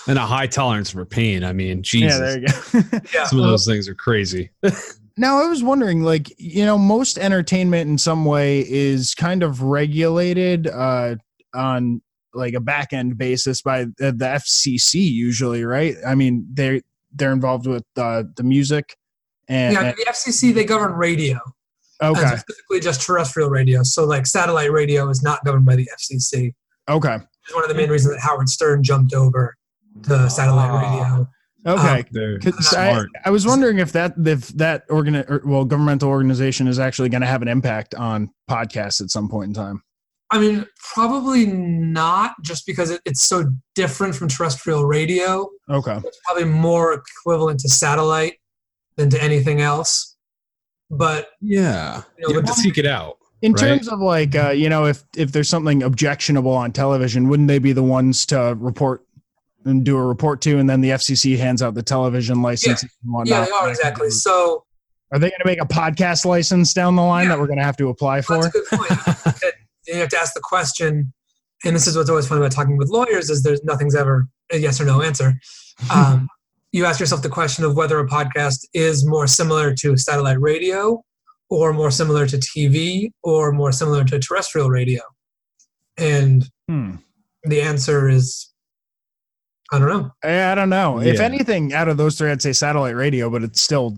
[0.08, 1.44] and a high tolerance for pain.
[1.44, 2.20] I mean, Jesus.
[2.20, 3.00] yeah, there you go.
[3.14, 4.50] yeah Some of those things are crazy.
[5.16, 9.62] Now, I was wondering, like, you know, most entertainment in some way is kind of
[9.62, 11.18] regulated uh,
[11.54, 12.02] on
[12.34, 15.96] like a back end basis by the, the FCC, usually, right?
[16.06, 18.98] I mean, they're they're involved with uh, the music
[19.48, 21.40] and, yeah, and- the FCC they govern radio,
[22.02, 23.84] and okay, specifically just terrestrial radio.
[23.84, 26.56] So like satellite radio is not governed by the FCC.
[26.90, 29.56] okay, It's one of the main reasons that Howard Stern jumped over
[30.04, 31.16] to satellite Ah.
[31.16, 31.28] radio.
[31.78, 32.04] okay.
[32.12, 33.04] They're 'Cause I.
[33.26, 37.22] I was wondering if that if that organ or, well governmental organization is actually going
[37.22, 39.82] to have an impact on podcasts at some point in time.
[40.32, 45.48] I mean, probably not, just because it, it's so different from terrestrial radio.
[45.70, 48.38] Okay, It's probably more equivalent to satellite
[48.96, 50.16] than to anything else.
[50.90, 52.02] But Yeah.
[52.18, 53.18] You know, You have to seek it out.
[53.44, 53.60] in Right.
[53.62, 57.60] terms of like uh, you know if if there's something objectionable on television, wouldn't they
[57.60, 59.04] be the ones to report
[59.66, 63.28] and do a report to, and then the FCC hands out the television license whatnot?
[63.28, 64.10] yeah, they are exactly.
[64.10, 64.64] So
[65.12, 67.30] Are they going to make a podcast license down the line Yeah.
[67.30, 68.44] that we're going to have to apply Well, for?
[68.44, 69.54] That's a good point.
[69.88, 71.12] You have to ask the question,
[71.66, 74.58] and this is what's always fun about talking with lawyers: is there's nothing's ever a
[74.58, 75.34] yes or no answer.
[75.94, 76.30] Um,
[76.72, 81.04] you ask yourself the question of whether a podcast is more similar to satellite radio
[81.50, 85.02] or more similar to TV or more similar to terrestrial radio.
[85.98, 86.96] And Hmm.
[87.44, 88.53] the answer is
[89.74, 90.12] I don't know.
[90.24, 91.02] I, I don't know.
[91.02, 93.98] If anything, out of those three, I'd say satellite radio, but it's still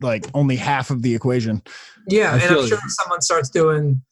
[0.00, 1.62] like only half of the equation.
[2.08, 4.02] Yeah, I and I'm sure if someone starts doing,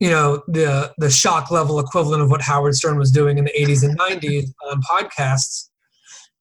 [0.00, 3.52] you know, the the shock level equivalent of what Howard Stern was doing in the
[3.56, 5.68] 80s and 90s on podcasts,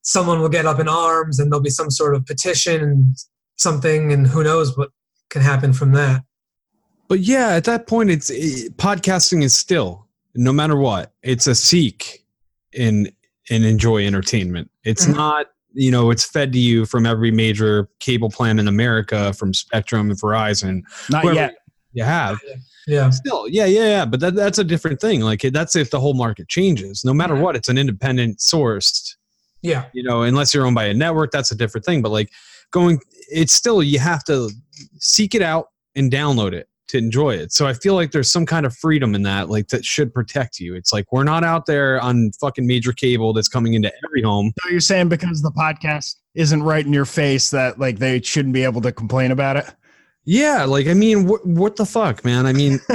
[0.02, 3.16] someone will get up in arms and there'll be some sort of petition and
[3.58, 4.90] something, and who knows what
[5.30, 6.24] can happen from that.
[7.08, 11.14] But yeah, at that point, it's it, podcasting is still no matter what.
[11.22, 12.26] It's a seek
[12.76, 13.12] and
[13.50, 14.70] and enjoy entertainment.
[14.84, 15.16] It's Mhm.
[15.16, 19.54] not you know it's fed to you from every major cable plan in America, from
[19.54, 20.82] Spectrum and Verizon.
[21.10, 21.56] Not yet.
[21.94, 22.40] You have
[22.88, 24.06] Yeah, still, yeah, yeah, yeah.
[24.06, 25.22] But that, that's a different thing.
[25.22, 27.04] Like that's if the whole market changes.
[27.04, 29.16] No matter what, it's an independent sourced
[29.62, 32.30] yeah, you know unless you're owned by a network that's a different thing but like
[32.72, 33.00] going
[33.32, 34.52] it's still you have to
[35.00, 38.46] seek it out and download it to enjoy it so i feel like there's some
[38.46, 41.66] kind of freedom in that like that should protect you it's like we're not out
[41.66, 45.52] there on fucking major cable that's coming into every home So you're saying because the
[45.52, 49.58] podcast isn't right in your face that like they shouldn't be able to complain about
[49.58, 49.66] it?
[50.26, 52.80] yeah like i mean what, what the fuck man i mean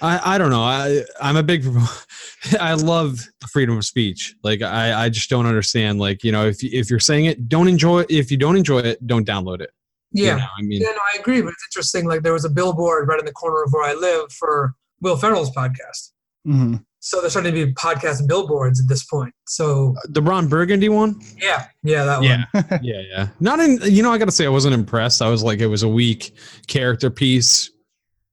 [0.00, 0.62] I, I don't know.
[0.62, 1.66] I I'm a big
[2.60, 4.32] I love the freedom of speech.
[4.44, 5.98] Like I, I just don't understand.
[5.98, 8.10] Like, you know, if you- if you're saying it, don't enjoy it.
[8.10, 9.70] If you don't enjoy it, don't download it.
[10.12, 10.36] You yeah.
[10.36, 12.06] know, I mean Yeah, no, I agree, but it's interesting.
[12.06, 15.16] Like there was a billboard right in the corner of where I live for Will
[15.16, 16.12] Ferrell's podcast.
[16.44, 19.34] hmm So there's starting to be podcast billboards at this point.
[19.46, 21.20] So the Ron Burgundy one?
[21.36, 22.24] yeah, yeah, that one.
[22.24, 22.78] Yeah.
[22.82, 23.28] yeah, yeah.
[23.40, 25.20] Not in you know, I gotta say I wasn't impressed.
[25.22, 26.32] I was like it was a weak
[26.66, 27.70] character piece.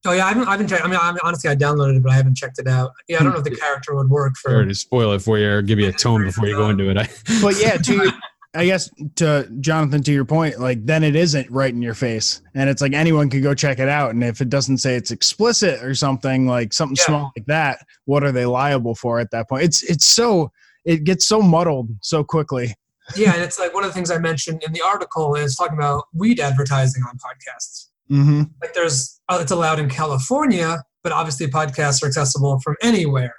[0.08, 0.84] Oh yeah, I haven't, I haven't checked.
[0.86, 2.92] I mean, I mean, honestly, I downloaded it, but I haven't checked it out.
[3.08, 4.52] Yeah, I don't know if the character would work for.
[4.52, 6.92] Sorry to spoil it for you or give you a tone before you go into
[6.92, 6.98] it.
[6.98, 7.10] I,
[7.42, 8.12] But yeah, to your-
[8.56, 12.42] I guess to Jonathan, to your point, like then it isn't right in your face,
[12.54, 15.12] and it's like anyone could go check it out, and if it doesn't say it's
[15.12, 17.06] explicit or something like something Yeah.
[17.06, 19.64] small like that, what are they liable for at that point?
[19.64, 20.52] It's it's so
[20.86, 22.76] it gets so muddled so quickly.
[23.16, 25.78] Yeah, and it's like one of the things I mentioned in the article is talking
[25.78, 27.90] about weed advertising on podcasts.
[28.10, 28.44] Mm-hmm.
[28.62, 33.34] Like there's, uh, it's allowed in California, but obviously podcasts are accessible from anywhere,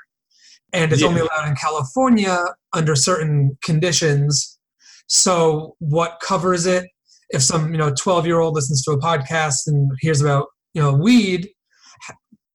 [0.73, 1.09] and it's Yeah.
[1.09, 4.59] only allowed in California under certain conditions.
[5.07, 6.87] So what covers it?
[7.31, 10.83] If some you know 12 year old listens to a podcast and hears about you
[10.83, 11.49] know weed,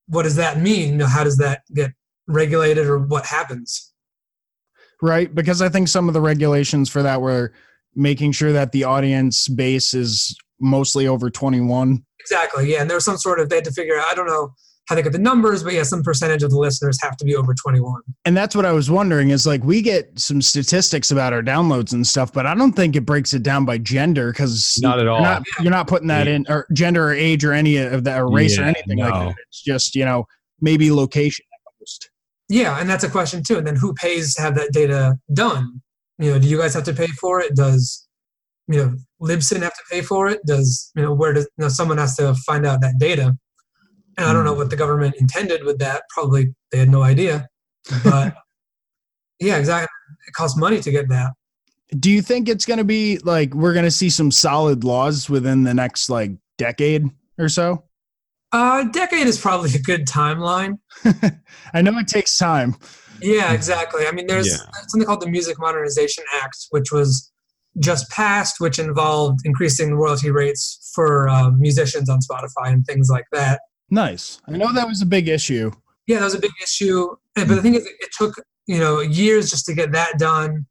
[0.07, 0.91] what does that mean?
[0.91, 1.91] You know, how does that get
[2.27, 3.91] regulated or what happens?
[5.01, 5.33] right?
[5.33, 7.53] Because I think some of the regulations for that were
[7.95, 12.03] making sure that the audience base is mostly over 21.
[12.19, 12.71] Exactly.
[12.71, 12.81] Yeah.
[12.81, 14.53] And there was some sort of, they had to figure out, I don't know
[14.88, 17.36] how they get the numbers, but yeah, some percentage of the listeners have to be
[17.36, 18.02] over 21.
[18.26, 21.94] And that's what I was wondering is like we get some statistics about our downloads
[21.94, 25.08] and stuff, but I don't think it breaks it down by gender because Not at
[25.08, 25.22] all.
[25.22, 28.20] You're not, you're not putting that in or gender or age or any of that
[28.20, 29.36] or race or Yeah, anything like that.
[29.48, 30.26] It's just, you know,
[30.60, 32.10] maybe location at most.
[32.50, 32.80] Yeah.
[32.80, 33.58] And that's a question too.
[33.58, 35.82] And then who pays to have that data done?
[36.17, 37.56] You know, do you guys have to pay for it?
[37.56, 38.08] Does,
[38.67, 40.41] you know, Libsyn have to pay for it?
[40.46, 43.38] Does, you know, where does, you know, someone has to find out that data?
[44.17, 46.04] And I don't know what the government intended with that.
[46.10, 47.47] Probably they had no idea.
[48.04, 48.36] But
[49.39, 49.88] yeah, exactly.
[50.28, 51.32] It costs money to get that.
[52.00, 55.30] Do you think it's going to be like we're going to see some solid laws
[55.30, 57.06] within the next like decade
[57.38, 57.84] or so?
[58.54, 60.78] Uh, decade is probably a good timeline.
[61.74, 62.76] I know it takes time.
[63.21, 64.06] Yeah, exactly.
[64.08, 64.58] I mean, there's Yeah.
[64.88, 67.32] something called the Music Modernization Act, which was
[67.80, 73.10] just passed, which involved increasing the royalty rates for um, musicians on Spotify and things
[73.10, 73.62] like that.
[73.91, 74.41] Nice.
[74.47, 75.71] I know that was a big issue.
[76.08, 77.10] Yeah, that was a big issue.
[77.36, 78.34] But the thing is, it took
[78.67, 80.65] you know years just to get that done.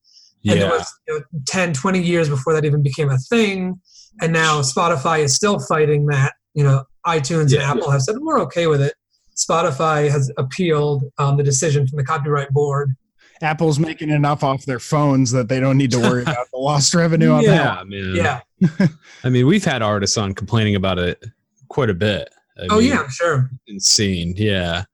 [0.44, 0.70] And it Yeah.
[0.70, 3.78] was you know, 10, 20 years before that even became a thing.
[4.22, 6.33] And now Spotify is still fighting that.
[6.54, 7.70] You know, iTunes Yeah.
[7.70, 8.94] and Apple have said, we're okay with it.
[9.37, 12.96] Spotify has appealed um, the decision from the Copyright Board.
[13.42, 16.94] Apple's making enough off their phones that they don't need to worry about the lost
[16.94, 17.87] revenue on that.
[17.88, 18.40] yeah, man.
[18.61, 18.88] Yeah.
[19.24, 21.24] I mean, we've had artists on complaining about it
[21.68, 22.30] quite a bit.
[22.62, 23.51] I Oh, mean, yeah, I'm sure.
[23.66, 24.35] insane.
[24.37, 24.85] Yeah,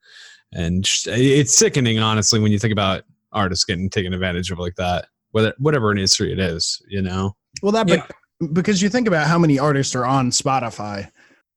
[0.53, 5.07] and it's sickening, honestly, when you think about artists getting taken advantage of like that.
[5.33, 8.07] Whether whatever industry it is, you know, Well, that Yeah.
[8.53, 11.11] because you think about how many artists are on Spotify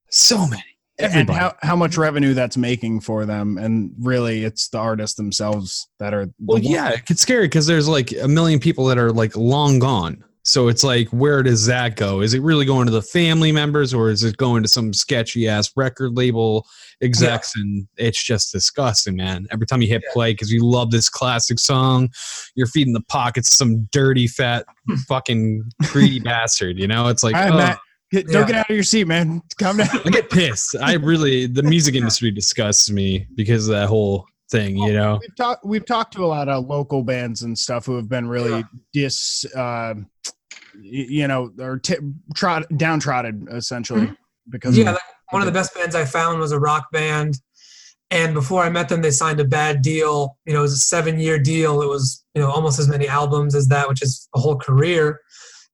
[0.10, 0.64] so many.
[0.98, 1.40] and Everybody.
[1.40, 6.14] how, how much revenue that's making for them, and really, it's the artists themselves that
[6.14, 6.26] are.
[6.26, 9.80] the Well, yeah, it's scary because there's like a million people that are like long
[9.80, 10.22] gone.
[10.44, 12.22] So it's like, where does that go?
[12.22, 15.48] Is it really going to the family members or is it going to some sketchy
[15.48, 16.66] ass record label
[17.02, 17.56] execs?
[17.56, 19.48] And it's just disgusting, man.
[19.52, 20.14] Every time you hit Yeah.
[20.14, 22.10] play because you love this classic song,
[22.56, 24.96] you're feeding the pockets some dirty, fat, hmm.
[25.08, 26.80] fucking greedy bastard.
[26.80, 27.80] You know, it's like, right, oh, Matt,
[28.12, 29.42] get, don't get out of your seat, man.
[29.60, 29.90] Calm down.
[30.06, 30.76] I get pissed.
[30.82, 35.20] I really, the music industry disgusts me because of that whole thing, you know?
[35.22, 38.28] We've talked we've talked to a lot of local bands and stuff who have been
[38.28, 39.96] really dis uh,
[40.82, 41.98] you know or t-
[42.36, 44.12] trod downtrodden essentially
[44.50, 47.40] because Yeah, of, like one of the best bands I found was a rock band.
[48.12, 50.36] And before I met them, they signed a bad deal.
[50.46, 51.82] You know, it was a seven year deal.
[51.84, 55.20] It was, you know, almost as many albums as that, which is a whole career.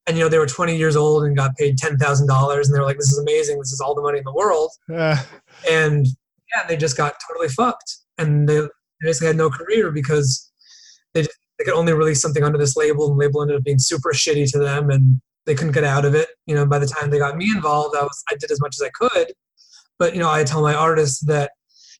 [0.06, 1.96] And, you know, they were 20 years old and got paid $10,000.
[1.98, 3.58] And they were like, this is amazing.
[3.58, 4.72] This is all the money in the world.
[4.94, 5.24] uh,
[5.72, 6.06] And
[6.54, 8.00] yeah, they just got totally fucked.
[8.18, 8.62] And they
[9.02, 10.52] basically had no career because
[11.14, 13.10] they, just, they could only release something under this label.
[13.10, 14.90] And the label ended up being super shitty to them.
[14.90, 16.30] And they couldn't get out of it.
[16.46, 18.76] You know, by the time they got me involved, I was I did as much
[18.76, 19.34] as I could.
[19.98, 21.52] But you know, I tell my artists that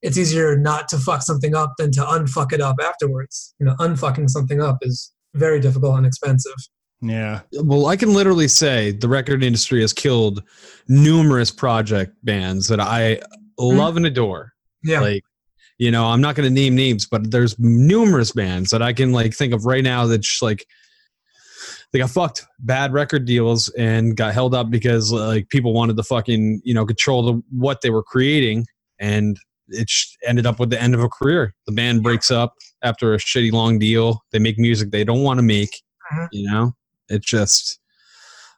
[0.02, 3.56] it's easier not to fuck something up than to unfuck it up afterwards.
[3.60, 6.54] You know, unfucking something up is very difficult and expensive.
[7.02, 10.44] yeah Well, I can literally say the record industry has killed
[10.88, 13.16] numerous project bands that I
[13.60, 13.78] mm-hmm.
[13.78, 14.54] love and adore.
[14.84, 15.02] Yeah.
[15.02, 15.24] Like,
[15.78, 19.12] you know, I'm not going to name names, but there's numerous bands that I can
[19.12, 20.66] like think of right now that just like
[21.92, 26.04] they got fucked bad record deals and got held up because like people wanted to
[26.04, 28.66] fucking you know control the what they were creating
[29.00, 29.38] and
[29.70, 29.92] it
[30.26, 31.54] ended up with the end of a career.
[31.66, 34.24] The band breaks up after a shitty long deal.
[34.32, 35.82] They make music they don't want to make.
[36.14, 36.28] Mhm.
[36.32, 36.76] You know,
[37.10, 37.80] it just.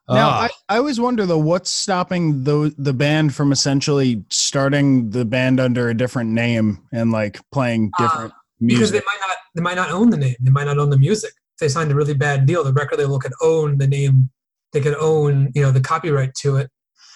[0.09, 0.47] Now ah.
[0.69, 5.59] I, I always wonder though what's stopping the the band from essentially starting the band
[5.59, 9.75] under a different name and like playing Uh, different Because they might not they might
[9.75, 10.35] not own the name.
[10.39, 11.31] They might not own the music.
[11.55, 14.29] If they signed a really bad deal, the record label could own the name.
[14.71, 16.69] They could own, you know, the copyright to it.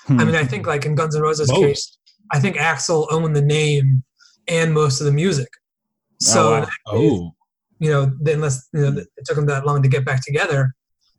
[0.05, 0.19] Hmm.
[0.19, 1.61] I mean, I think like in Guns N' Roses' Most.
[1.61, 1.97] case,
[2.31, 4.03] I think Axl owned the name
[4.47, 5.49] and most of the music.
[6.19, 6.67] So, wow.
[6.87, 7.31] oh,
[7.79, 10.75] you know, unless you know, it took them that long to get back together,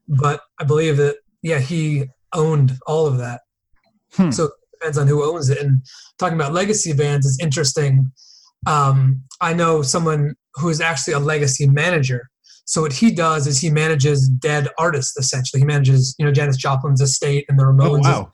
[0.09, 3.43] but I believe that yeah, he owned all of that.
[4.15, 4.31] Hmm.
[4.31, 5.59] So it depends on who owns it.
[5.59, 5.83] And
[6.19, 8.11] talking about legacy bands is interesting.
[8.67, 12.29] Um, I know someone who is actually a legacy manager.
[12.65, 15.61] So what he does is he manages dead artists essentially.
[15.61, 17.99] He manages, you know, Janis Joplin's estate and the Ramones.
[17.99, 18.33] oh wow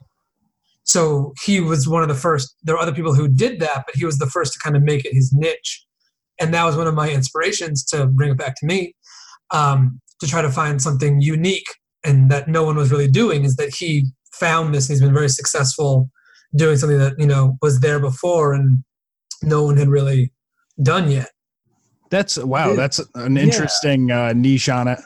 [0.89, 3.95] so he was one of the first there are other people who did that but
[3.95, 5.85] he was the first to kind of make it his niche
[6.41, 8.95] and that was one of my inspirations to bring it back to me
[9.51, 11.67] um, to try to find something unique
[12.05, 15.15] and that no one was really doing is that he found this and he's been
[15.15, 16.11] very successful
[16.57, 18.83] doing something that you know was there before and
[19.43, 20.33] no one had really
[20.83, 21.31] done yet
[22.11, 24.99] that's wow that's an interesting uh, niche on it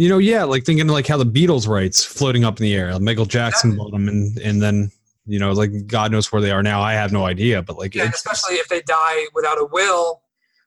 [0.00, 2.94] you know, yeah, like thinking like how the Beatles rights floating up in the air.
[2.94, 4.90] Like Michael Jackson bought them, and and then
[5.26, 6.80] you know, like God knows where they are now.
[6.80, 10.22] I have no idea, but like, Yeah, especially if they die without a will,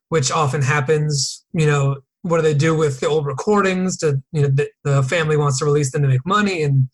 [0.08, 1.44] which often happens.
[1.52, 3.96] You know, what do they do with the old recordings?
[3.98, 6.88] To you know, the, the family wants to release them to make money, and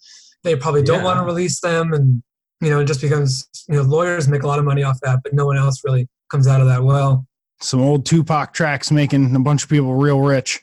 [0.45, 1.05] they probably don't Yeah.
[1.05, 2.23] want to release them, and
[2.61, 5.21] you know, it just becomes you know, lawyers make a lot of money off that,
[5.25, 7.27] but no one else really comes out of that well.
[7.61, 10.61] some old tupac tracks making a bunch of people real rich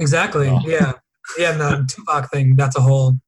[0.00, 0.48] Exactly.
[0.48, 0.60] Oh.
[0.64, 0.92] Yeah.
[1.38, 1.52] Yeah.
[1.52, 3.18] And the Tupac thing, that's a whole.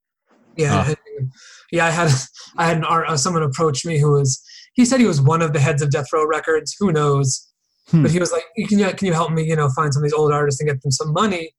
[0.56, 0.84] Yeah.
[0.86, 0.94] Oh.
[1.18, 1.30] and-
[1.70, 1.86] yeah.
[1.86, 2.10] I had
[2.56, 3.18] I had an art.
[3.20, 4.42] Someone approached me who was.
[4.74, 6.74] He said he was one of the heads of Death Row Records.
[6.80, 7.46] Who knows?
[7.90, 8.02] Hmm.
[8.02, 9.44] But he was like, "Can you can you help me?
[9.44, 11.52] You know, find some of these old artists and get them some money."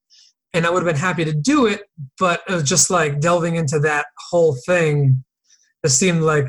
[0.53, 1.83] And I would have been happy to do it,
[2.19, 5.23] but it was just like delving into that whole thing.
[5.83, 6.47] It seemed like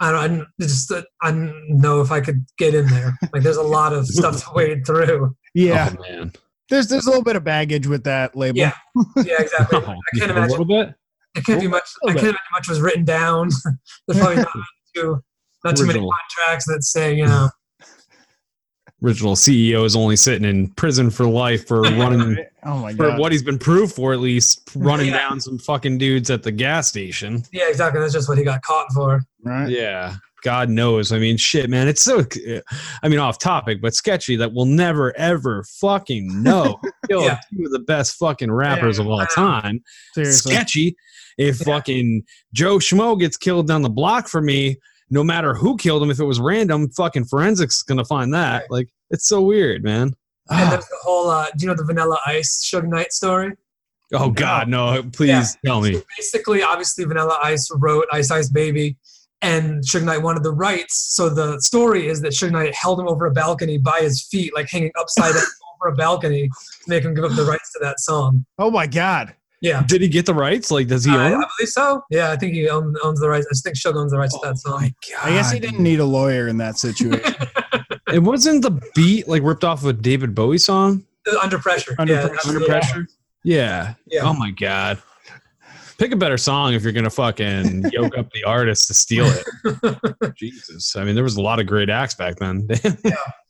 [0.00, 0.42] I don't.
[0.42, 3.16] I just I didn't know if I could get in there.
[3.32, 5.34] Like, there's a lot of stuff to wade through.
[5.54, 6.32] yeah oh man,
[6.68, 8.74] there's there's a little bit of baggage with that label Yeah.
[9.24, 9.78] Yeah, exactly.
[9.86, 10.50] Oh, I can't a imagine.
[10.50, 10.94] little bit.
[11.34, 11.88] It can't be much.
[12.04, 13.48] I can't imagine much was written down.
[14.08, 14.48] There's probably not
[14.94, 15.22] too
[15.64, 17.48] not too many contracts that say you know.
[19.02, 23.32] Original CEO is only sitting in prison for life for running oh my for what
[23.32, 25.18] he's been proved for, at least running Yeah.
[25.28, 27.42] down some fucking dudes at the gas station.
[27.52, 28.00] Yeah, exactly.
[28.00, 29.22] That's just what he got caught for.
[29.44, 30.14] right Yeah.
[30.44, 31.12] God knows.
[31.12, 31.86] I mean, shit, man.
[31.86, 32.24] It's so,
[33.04, 36.80] I mean, off topic, but sketchy that we'll never, ever fucking know.
[36.82, 37.38] who Killed Yeah.
[37.56, 39.80] two of the best fucking rappers of all time.
[40.14, 40.96] seriously Sketchy.
[41.38, 41.74] If Yeah.
[41.76, 44.78] fucking Joe Schmo gets killed down the block for me,
[45.12, 48.62] no matter who killed him, if it was random, fucking forensics is gonna find that.
[48.62, 48.70] Right.
[48.70, 50.14] Like, it's so weird, man.
[50.50, 51.30] And Ah, there's the whole.
[51.30, 53.52] Uh, do you know the Vanilla Ice Suge Knight story?
[54.14, 55.02] Oh God, no!
[55.12, 55.44] Please Yeah.
[55.70, 55.94] tell me.
[55.94, 58.96] So basically, obviously, Vanilla Ice wrote Ice Ice Baby,
[59.40, 61.14] and Suge Knight wanted the rights.
[61.14, 64.52] So the story is that Suge Knight held him over a balcony by his feet,
[64.54, 65.42] like hanging upside down
[65.82, 68.44] over a balcony, to make him give up the rights to that song.
[68.58, 69.84] oh my god Yeah.
[69.86, 70.70] Did he get the rights?
[70.70, 71.44] Like, does he I, own I them?
[71.56, 72.02] believe so.
[72.10, 73.46] Yeah, I think he own, owns the rights.
[73.50, 74.92] I think Suge owns the rights to that Oh song.
[75.22, 77.34] I guess he didn't need a lawyer in that situation.
[78.12, 81.02] It wasn't the beat like ripped off of a David Bowie song?
[81.26, 81.94] Uh, Under pressure.
[81.98, 82.48] Under yeah, Pressure.
[82.48, 82.66] Under yeah.
[82.66, 83.06] pressure?
[83.42, 83.94] Yeah.
[84.06, 84.20] Yeah.
[84.24, 85.00] Oh my god.
[85.98, 90.34] Pick a better song if you're gonna fucking yoke up the artist to steal it.
[90.36, 90.94] Jesus.
[90.94, 92.68] I mean, there was a lot of great acts back then.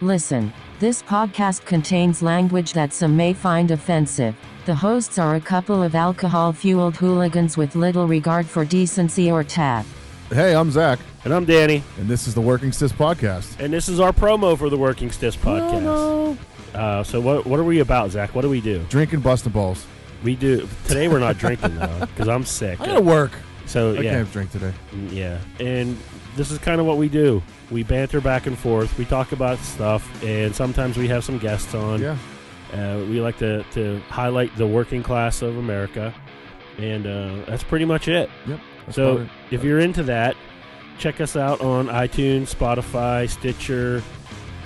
[0.00, 4.34] Listen, this podcast contains language that some may find offensive.
[4.64, 9.42] The hosts are a couple of alcohol fueled hooligans with little regard for decency or
[9.42, 9.88] tact.
[10.30, 13.58] Hey, I'm Zach, And I'm Danny, and this is the Working Stiff Podcast.
[13.58, 16.36] and this is our promo for the Working Stiffs podcast.
[16.74, 18.34] Uh, so what what are we about, Zach?
[18.34, 18.84] What do we do?
[18.90, 19.84] Drinking busting balls.
[20.22, 21.08] We do today.
[21.08, 22.78] We're not drinking though, because I'm sick.
[22.82, 23.32] I gotta work.
[23.64, 24.72] So I can't yeah, have drink today.
[25.10, 25.98] yeah, and
[26.36, 27.42] this is kind of what we do.
[27.70, 28.96] We banter back and forth.
[28.98, 32.00] We talk about stuff, and sometimes we have some guests on.
[32.00, 32.16] Yeah.
[32.72, 36.14] Uh, we like to, to highlight the working class of America,
[36.78, 38.30] and uh, that's pretty much it.
[38.46, 38.60] Yep.
[38.90, 40.36] So if you're into that,
[40.98, 44.02] check us out on iTunes, Spotify, Stitcher,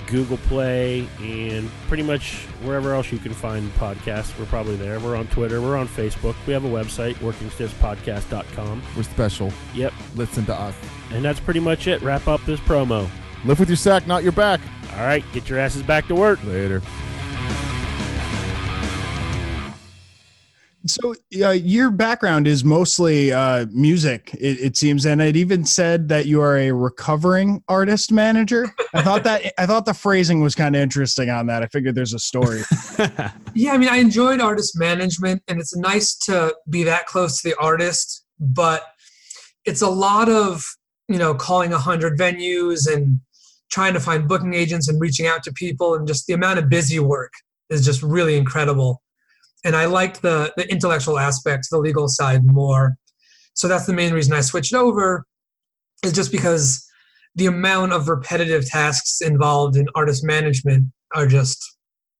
[0.07, 4.37] Google Play, and pretty much wherever else you can find podcasts.
[4.37, 4.99] We're probably there.
[4.99, 5.61] We're on Twitter.
[5.61, 6.35] We're on Facebook.
[6.45, 8.81] We have a website, workingstiffspodcast.com.
[8.95, 9.51] we're special.
[9.73, 9.93] Yep.
[10.15, 10.75] Listen to us.
[11.11, 12.01] And that's pretty much it.
[12.01, 13.09] Wrap up this promo.
[13.45, 14.61] Live with your sack, not your back.
[14.93, 16.43] All right, get your asses back to work.
[16.43, 16.81] Later.
[21.03, 26.07] So uh, your background is mostly uh, music, it, it seems, and it even said
[26.07, 28.73] that you are a recovering artist manager.
[28.93, 31.61] I thought that I thought the phrasing was kind of interesting on that.
[31.61, 32.63] I figured there's a story.
[33.55, 37.49] Yeah, I mean, I enjoyed artist management, and it's nice to be that close to
[37.49, 38.83] the artist, but
[39.63, 40.63] it's a lot of
[41.07, 43.19] you know calling a hundred venues and
[43.69, 46.69] trying to find booking agents and reaching out to people, and just the amount of
[46.69, 47.33] busy work
[47.69, 49.03] is just really incredible.
[49.63, 52.95] And I liked the the intellectual aspect, the legal side more.
[53.53, 55.25] So that's the main reason I switched over,
[56.03, 56.85] is just because
[57.35, 61.63] the amount of repetitive tasks involved in artist management are just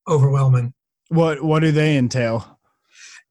[0.07, 0.73] overwhelming
[1.13, 2.59] what what do they entail?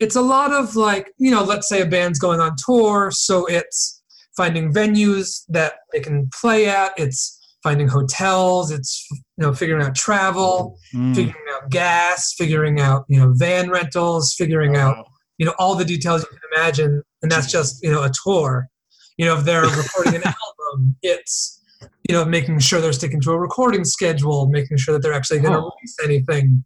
[0.01, 3.47] it's a lot of like you know let's say a band's going on tour so
[3.47, 4.03] it's
[4.37, 9.07] finding venues that they can play at it's finding hotels it's
[9.43, 11.15] you know figuring out travel Mm.
[11.17, 14.95] figuring out gas figuring out you know van rentals figuring out
[15.39, 17.03] you know all the details you can imagine.
[17.23, 18.69] And that's just you know a tour.
[19.17, 21.61] You know if they're recording an album it's
[22.09, 25.41] you know making sure they're sticking to a recording schedule making sure that they're actually
[25.41, 25.73] going to Oh.
[25.77, 26.65] release anything.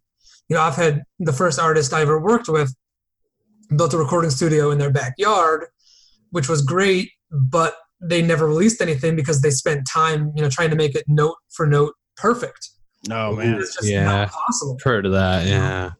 [0.49, 2.69] You know i've had the first artist i ever worked with
[3.75, 5.65] built a recording studio in their backyard
[6.31, 10.69] which was great but they never released anything because they spent time you know trying
[10.69, 12.69] to make it note for note perfect
[13.09, 14.05] Oh man, it's just Yeah.
[14.05, 15.91] not possible Heard of that, yeah.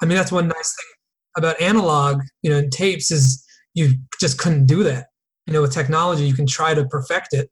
[0.00, 0.92] I mean, that's one nice thing
[1.36, 3.44] about analog, you know, and tapes is
[3.74, 5.06] you just couldn't do that.
[5.46, 7.50] You know, with technology, you can try to perfect it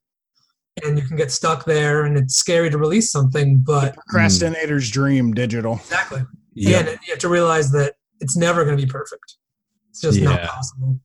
[0.84, 5.32] and you can get stuck there and it's scary to release something, but procrastinator's dream,
[5.32, 5.74] digital.
[5.76, 6.22] exactly.
[6.54, 6.78] Yeah.
[6.80, 9.36] And you have to realize that it's never going to be perfect.
[9.90, 11.00] It's just not possible.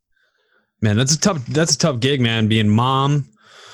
[0.82, 2.47] Man, that's a tough that's a tough gig, man.
[2.47, 3.26] Being mom,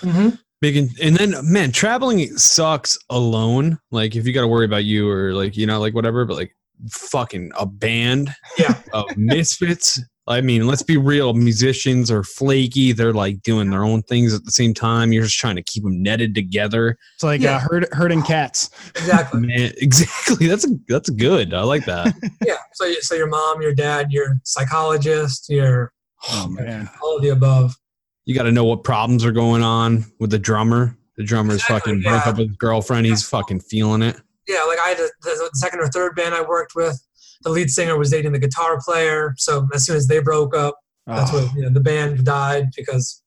[0.02, 0.30] hmm
[0.62, 3.78] big and, and then man, traveling sucks alone.
[3.92, 6.38] Like if you got to worry about you or like you know like whatever, but
[6.38, 6.56] like
[6.90, 8.76] fucking a band Yeah.
[8.94, 10.00] of misfits.
[10.28, 11.34] I mean, let's be real.
[11.34, 12.92] Musicians are flaky.
[12.92, 15.12] They're like doing their own things at the same time.
[15.12, 16.96] You're just trying to keep them netted together.
[17.16, 17.56] It's like Yeah.
[17.56, 18.70] uh, herd, herding cats.
[18.96, 19.42] Exactly.
[19.48, 20.48] Man, exactly.
[20.48, 21.54] That's a that's good.
[21.56, 22.14] I like that.
[22.46, 22.58] yeah.
[22.74, 25.92] So, so your mom, your dad, your psychologist, your
[26.30, 27.76] Oh man, all of the above.
[28.26, 30.96] You got to know what problems are going on with the drummer.
[31.18, 33.06] The drummer's Exactly, fucking broke up with his girlfriend.
[33.06, 34.16] He's fucking feeling it.
[34.48, 37.00] yeah, like I had a, the second or third band I worked with.
[37.44, 40.76] The lead singer was dating the guitar player, so as soon as they broke up,
[41.08, 41.40] that's Oh.
[41.40, 41.42] Ah.
[41.48, 43.22] what you know, the band died because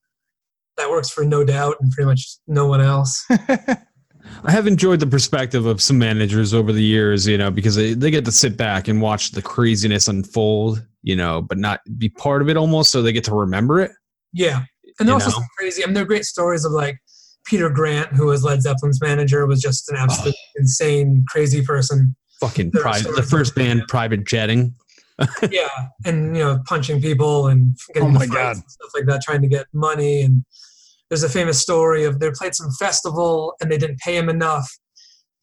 [0.76, 3.24] that works for No Doubt and pretty much no one else.
[3.30, 7.92] I have enjoyed the perspective of some managers over the years, you know, because they,
[7.94, 12.08] they get to sit back and watch the craziness unfold, you know, but not be
[12.08, 13.90] part of it almost so they get to remember it.
[14.32, 14.64] Yeah,
[14.98, 15.34] and You also know?
[15.34, 15.82] some crazy.
[15.82, 16.98] I mean, there are great stories of like
[17.46, 20.52] Peter Grant, who was Led Zeppelin's manager, was just an absolute oh.
[20.60, 22.16] insane, crazy person.
[22.40, 24.74] Fucking private, the first of- band, private jetting.
[25.50, 25.68] yeah,
[26.04, 28.56] and you know, punching people and getting Oh my God.
[28.56, 30.22] and stuff like that, trying to get money.
[30.22, 30.44] And
[31.08, 34.68] there's a famous story of they played some festival and they didn't pay him enough,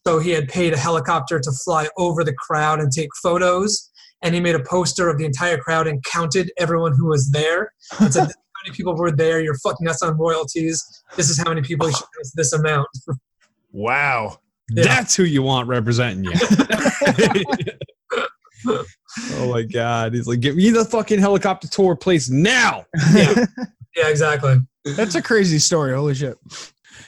[0.05, 3.89] so he had paid a helicopter to fly over the crowd and take photos.
[4.23, 7.71] And he made a poster of the entire crowd and counted everyone who was there.
[7.99, 9.41] And said, "This is how many people were there?
[9.41, 10.83] You're fucking us on royalties.
[11.15, 12.05] This is how many people you should
[12.35, 12.87] this amount."
[13.71, 14.37] wow.
[14.69, 14.83] Yeah.
[14.83, 16.31] That's who you want representing you.
[19.33, 22.85] oh my god, he's like, give me the fucking helicopter tour place now.
[23.13, 23.45] Yeah,
[23.95, 24.55] yeah, exactly.
[24.85, 25.93] That's a crazy story.
[25.93, 26.37] Holy shit.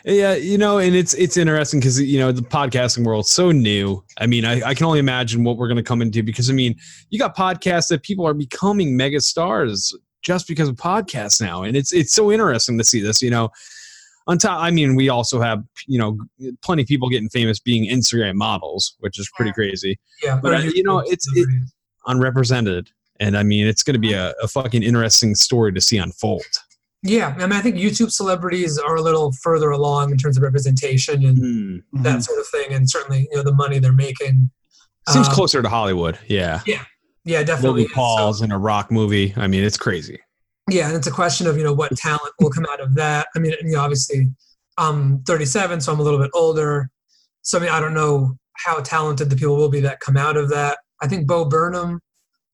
[0.06, 4.04] Yeah, you know, and it's it's interesting because you know the podcasting world's so new.
[4.18, 6.54] I mean, I, I can only imagine what we're going to come into because I
[6.54, 6.76] mean,
[7.10, 11.76] you got podcasts that people are becoming mega stars just because of podcasts now, and
[11.78, 13.22] it's it's so interesting to see this.
[13.22, 13.50] You know,
[14.28, 16.18] on top, I mean, we also have you know
[16.62, 20.00] plenty of people getting famous being Instagram models, which is pretty crazy.
[20.24, 21.48] Yeah, But or uh, you know, it's it,
[22.08, 25.98] unrepresented, and I mean, it's going to be a, a fucking interesting story to see
[25.98, 26.44] unfold.
[27.06, 30.44] Yeah, I mean, I think YouTube celebrities are a little further along in terms of
[30.44, 32.04] representation and Hmm.
[32.04, 34.50] that sort of thing, and certainly you know the money they're making.
[35.10, 36.62] Seems Um, closer to Hollywood, yeah.
[36.66, 36.86] Yeah,
[37.26, 37.82] yeah, definitely.
[37.84, 39.34] Logan Paul's in a rock movie.
[39.38, 40.20] I mean, it's crazy.
[40.70, 43.28] Yeah, and it's a question of you know what talent will come out of that.
[43.36, 44.28] I mean, you know, obviously,
[44.78, 46.90] I'm 37, so I'm a little bit older.
[47.42, 50.38] So I mean, I don't know how talented the people will be that come out
[50.38, 50.80] of that.
[51.02, 52.00] I think Bo Burnham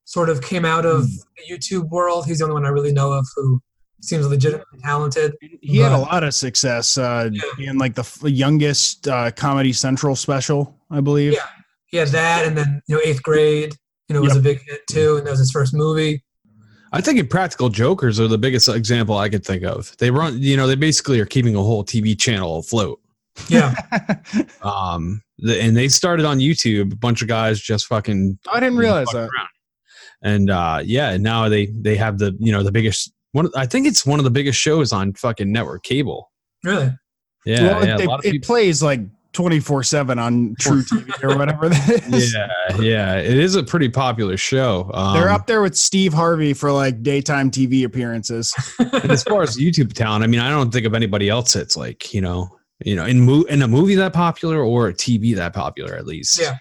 [0.05, 2.25] sort of came out of the YouTube world.
[2.25, 3.61] He's the only one I really know of who
[4.01, 5.35] seems legitimately talented.
[5.61, 10.15] He had a lot of success uh, being like the f- youngest uh, Comedy Central
[10.15, 11.33] special, I believe.
[11.33, 11.45] Yeah,
[11.87, 13.75] he had that, and then you know, eighth grade,
[14.09, 16.23] you know, was a big hit too, and that was his first movie.
[16.91, 19.95] I think Impractical Jokers are the biggest example I could think of.
[19.97, 22.99] They run, you know, they basically are keeping a whole TV channel afloat.
[23.47, 23.75] Yeah,
[24.63, 26.91] Um, the, and they started on YouTube.
[26.91, 28.39] A bunch of guys just fucking.
[28.51, 29.29] I didn't realize that.
[29.29, 29.47] around.
[30.21, 33.49] And uh, yeah, and now they they have the you know the biggest one.
[33.55, 36.31] I think it's one of the biggest shows on fucking network cable.
[36.63, 36.93] really.
[37.45, 37.97] Yeah, well, yeah.
[37.99, 38.99] it, a it plays like
[39.33, 42.33] 24 7 on truTV or whatever that is.
[42.33, 42.47] yeah,
[42.81, 43.15] yeah.
[43.17, 44.89] It is a pretty popular show.
[44.93, 48.53] Um, They're up there with Steve Harvey for like daytime TV appearances.
[48.79, 51.77] and as far as YouTube talent, I mean, I don't think of anybody else that's
[51.77, 52.49] like you know,
[52.83, 56.07] you know, in mo- in a movie that popular or a TV that popular at
[56.07, 56.39] least.
[56.41, 56.57] Yeah.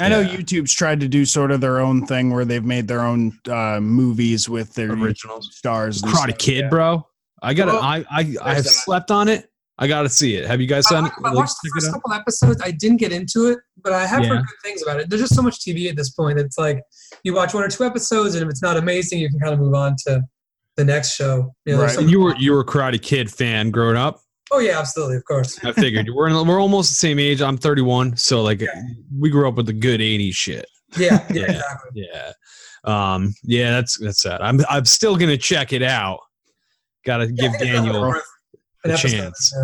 [0.00, 0.36] I know Yeah.
[0.36, 3.80] YouTube's tried to do sort of their own thing where they've made their own uh,
[3.82, 6.00] movies with their original stars.
[6.00, 6.38] Karate.
[6.38, 7.06] Kid, bro.
[7.42, 9.49] I got Well, I I I have slept on it.
[9.82, 10.46] I got to see it.
[10.46, 11.24] Have you guys seen watched- it?
[11.26, 12.60] I watched the first couple episodes.
[12.62, 14.28] I didn't get into it, but I have Yeah.
[14.28, 15.08] heard good things about it.
[15.08, 16.38] There's just so much TV at this point.
[16.38, 16.82] It's like
[17.24, 19.58] you watch one or two episodes, and if it's not amazing, you can kind of
[19.58, 20.22] move on to
[20.76, 21.54] the next show.
[21.64, 21.90] You know, Right.
[21.90, 24.20] some- And you were you were a Karate Kid fan growing up.
[24.52, 25.58] oh yeah, absolutely, of course.
[25.64, 27.40] I figured we're in, we're almost the same age.
[27.40, 28.62] I'm 31, so like
[29.18, 30.66] we grew up with the good 80s shit.
[30.98, 31.44] Yeah, yeah, Yeah.
[31.44, 31.90] exactly.
[31.94, 32.32] Yeah.
[32.84, 34.42] Um, yeah, that's that's that.
[34.42, 36.18] I'm I'm still gonna check it out.
[37.06, 38.22] Gotta give I think it's definitely Daniel worth an
[38.84, 39.54] a chance.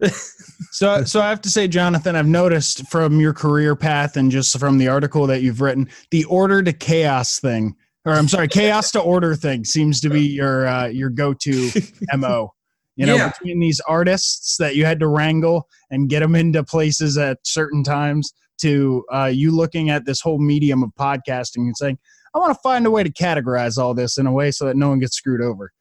[0.72, 4.58] So, so I have to say, Jonathan, I've noticed from your career path and just
[4.58, 7.74] from the article that you've written, the order to chaos thing,
[8.04, 11.70] or I'm sorry, chaos to order thing seems to be your uh, your go-to
[12.16, 12.52] mo.
[12.96, 13.28] You know, Yeah.
[13.30, 17.82] between these artists that you had to wrangle and get them into places at certain
[17.82, 21.98] times, to uh, you looking at this whole medium of podcasting and saying,
[22.34, 24.76] I want to find a way to categorize all this in a way so that
[24.76, 25.72] no one gets screwed over.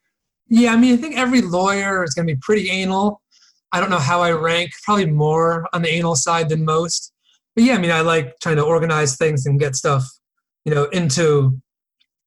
[0.47, 3.21] Yeah, I mean, I think every lawyer is going to be pretty anal.
[3.71, 7.11] I don't know how I rank, probably more on the anal side than most.
[7.55, 10.03] But yeah, I mean, I like trying to organize things and get stuff,
[10.65, 11.59] you know, into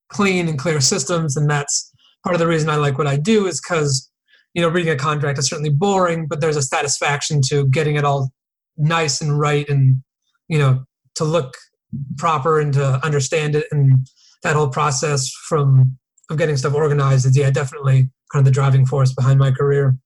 [0.08, 1.36] clean and clear systems.
[1.36, 1.92] And that's
[2.24, 4.10] part of the reason I like what I do is because,
[4.54, 8.04] you know, reading a contract is certainly boring, but there's a satisfaction to getting it
[8.04, 8.30] all
[8.76, 10.02] nice and right and,
[10.48, 10.84] you know,
[11.16, 11.54] to look
[12.16, 13.66] proper and to understand it.
[13.70, 14.08] And
[14.42, 15.98] that whole process from
[16.30, 19.96] of getting stuff organized is yeah definitely kind of the driving force behind my career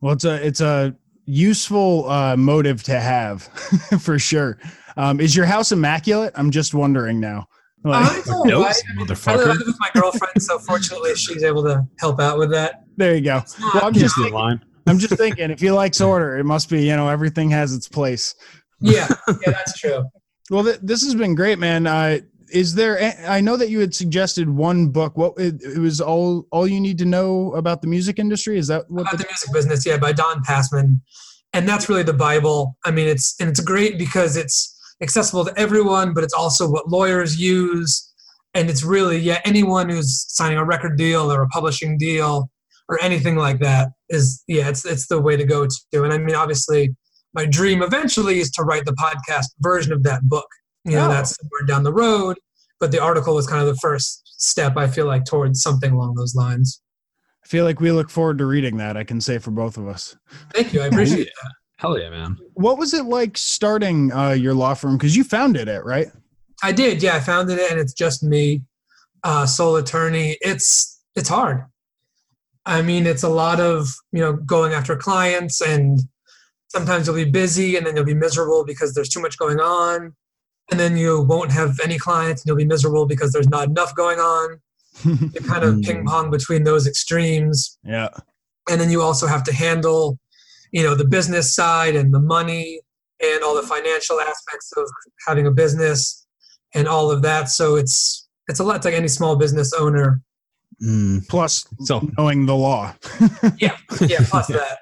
[0.00, 0.94] Well, it's a it's a
[1.26, 3.42] useful uh, motive to have
[4.00, 4.58] for sure.
[4.96, 6.32] Um, is your house immaculate?
[6.34, 7.46] I'm just wondering now.
[7.84, 8.76] Like, Uh, it's all Nope, right.
[8.76, 9.46] I, mean, I live, I motherfucker.
[9.46, 13.22] live with my girlfriend so fortunately she's able to help out with that there you
[13.22, 13.42] go.
[13.74, 14.60] Well, I'm just know, thinking, line.
[14.86, 17.88] I'm just thinking if he likes order, it must be you know everything has its
[17.88, 18.34] place.
[18.80, 20.04] yeah yeah that's true
[20.50, 21.86] Well, th- this has been great, man.
[21.86, 22.18] Uh,
[22.52, 23.14] is there?
[23.28, 25.16] i know that you had suggested one book.
[25.16, 28.58] What it, it was all all you need to know about the music industry.
[28.58, 29.02] Is that what?
[29.02, 31.00] about The, the music business yeah by don passman
[31.52, 35.58] and that's really the bible i mean it's and it's great because it's accessible to
[35.58, 38.12] everyone but it's also what lawyers use
[38.54, 42.50] and it's really yeah anyone who's signing a record deal or a publishing deal
[42.88, 46.18] or anything like that is yeah it's it's the way to go to and i
[46.18, 46.94] mean obviously
[47.32, 50.46] my dream eventually is to write the podcast version of that book
[50.84, 51.08] you know Oh.
[51.08, 52.38] that's somewhere down the road
[52.78, 56.14] but the article was kind of the first step i feel like towards something along
[56.14, 56.80] those lines
[57.42, 58.96] I feel like we look forward to reading that.
[58.98, 60.14] I can say for both of us.
[60.54, 62.36] thank you i appreciate that Hell yeah, man.
[62.52, 64.98] What was it like starting uh, your law firm?
[64.98, 66.08] Because you founded it, right?
[66.62, 67.16] I did, yeah.
[67.16, 68.60] I founded it, and it's just me,
[69.24, 70.36] uh, sole attorney.
[70.42, 71.64] It's it's hard.
[72.66, 76.00] I mean, it's a lot of you know going after clients, and
[76.68, 80.14] sometimes you'll be busy, and then you'll be miserable because there's too much going on.
[80.70, 83.94] And then you won't have any clients and you'll be miserable because there's not enough
[83.94, 84.60] going on.
[85.04, 87.78] You kind of ping pong between those extremes.
[87.84, 88.08] yeah.
[88.68, 90.18] And then you also have to handle,
[90.72, 92.80] you know, the business side and the money
[93.22, 94.88] and all the financial aspects of
[95.26, 96.26] having a business
[96.74, 97.48] and all of that.
[97.48, 100.20] So it's it's a lot like any small business owner.
[100.82, 101.26] Mm.
[101.28, 102.94] Plus So knowing the law.
[103.58, 104.78] Yeah, yeah, plus that.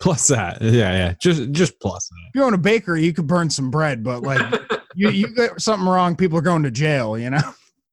[0.00, 2.28] plus that, yeah, yeah, just just plus that.
[2.30, 4.40] If you own a bakery, you could burn some bread, but like
[5.00, 7.40] you, you get something wrong, people are going to jail, you know?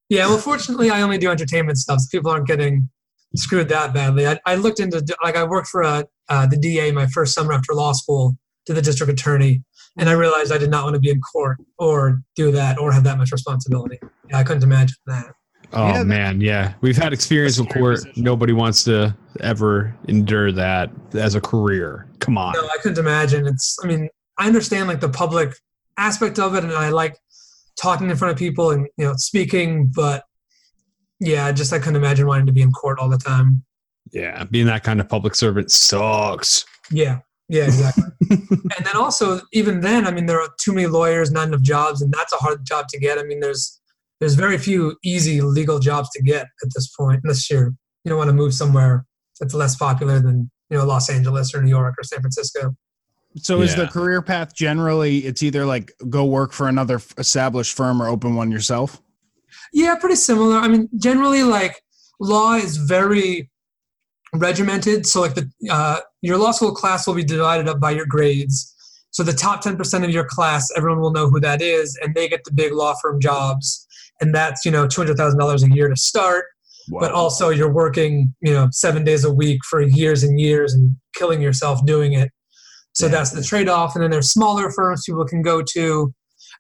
[0.10, 2.90] Yeah, well, fortunately, I only do entertainment stuff, so people aren't getting
[3.36, 4.26] screwed that badly.
[4.26, 7.52] I, I looked into like I worked for uh, uh, the DA my first summer
[7.52, 8.38] after law school
[8.68, 9.64] to the district attorney,
[9.98, 12.92] and I realized I did not want to be in court or do that or
[12.94, 14.00] have that much responsibility.
[14.30, 15.34] Yeah, I couldn't imagine that.
[15.74, 17.96] Oh Yeah, man, yeah, we've had experience with court.
[17.98, 18.24] position.
[18.24, 22.08] Nobody wants to ever endure that as a career.
[22.20, 22.54] Come on.
[22.54, 23.46] No, I couldn't imagine.
[23.46, 23.78] It's.
[23.84, 25.54] I mean, I understand like the public
[25.98, 27.18] aspect of it, and I like
[27.80, 30.24] talking in front of people and you know speaking, but
[31.20, 33.64] yeah, I just I couldn't imagine wanting to be in court all the time.
[34.12, 36.66] Yeah, being that kind of public servant sucks.
[36.92, 37.20] Yeah,
[37.50, 38.04] yeah, exactly.
[38.30, 42.02] and then also, even then, I mean, there are too many lawyers, not enough jobs,
[42.02, 43.18] and that's a hard job to get.
[43.18, 43.80] I mean, there's
[44.20, 47.74] there's very few easy legal jobs to get at this point, unless you're
[48.04, 49.06] you don't want to move somewhere
[49.40, 52.76] that's less popular than you know Los Angeles or New York or San Francisco.
[53.38, 58.02] So is the career path generally it's either like go work for another established firm
[58.02, 59.02] or open one yourself?
[59.74, 60.58] Yeah, pretty similar.
[60.58, 61.82] I mean, generally, like
[62.20, 63.50] law is very
[64.34, 65.06] regimented.
[65.06, 68.74] So, like the uh, your law school class will be divided up by your grades.
[69.12, 72.14] So the top ten percent of your class, everyone will know who that is, and
[72.14, 73.88] they get the big law firm jobs,
[74.22, 76.46] and that's you know two hundred thousand dollars a year to start.
[76.90, 80.96] But also, you're working you know seven days a week for years and years and
[81.16, 82.32] killing yourself doing it.
[82.98, 83.94] So that's the trade off.
[83.94, 86.12] And then there's smaller firms people can go to.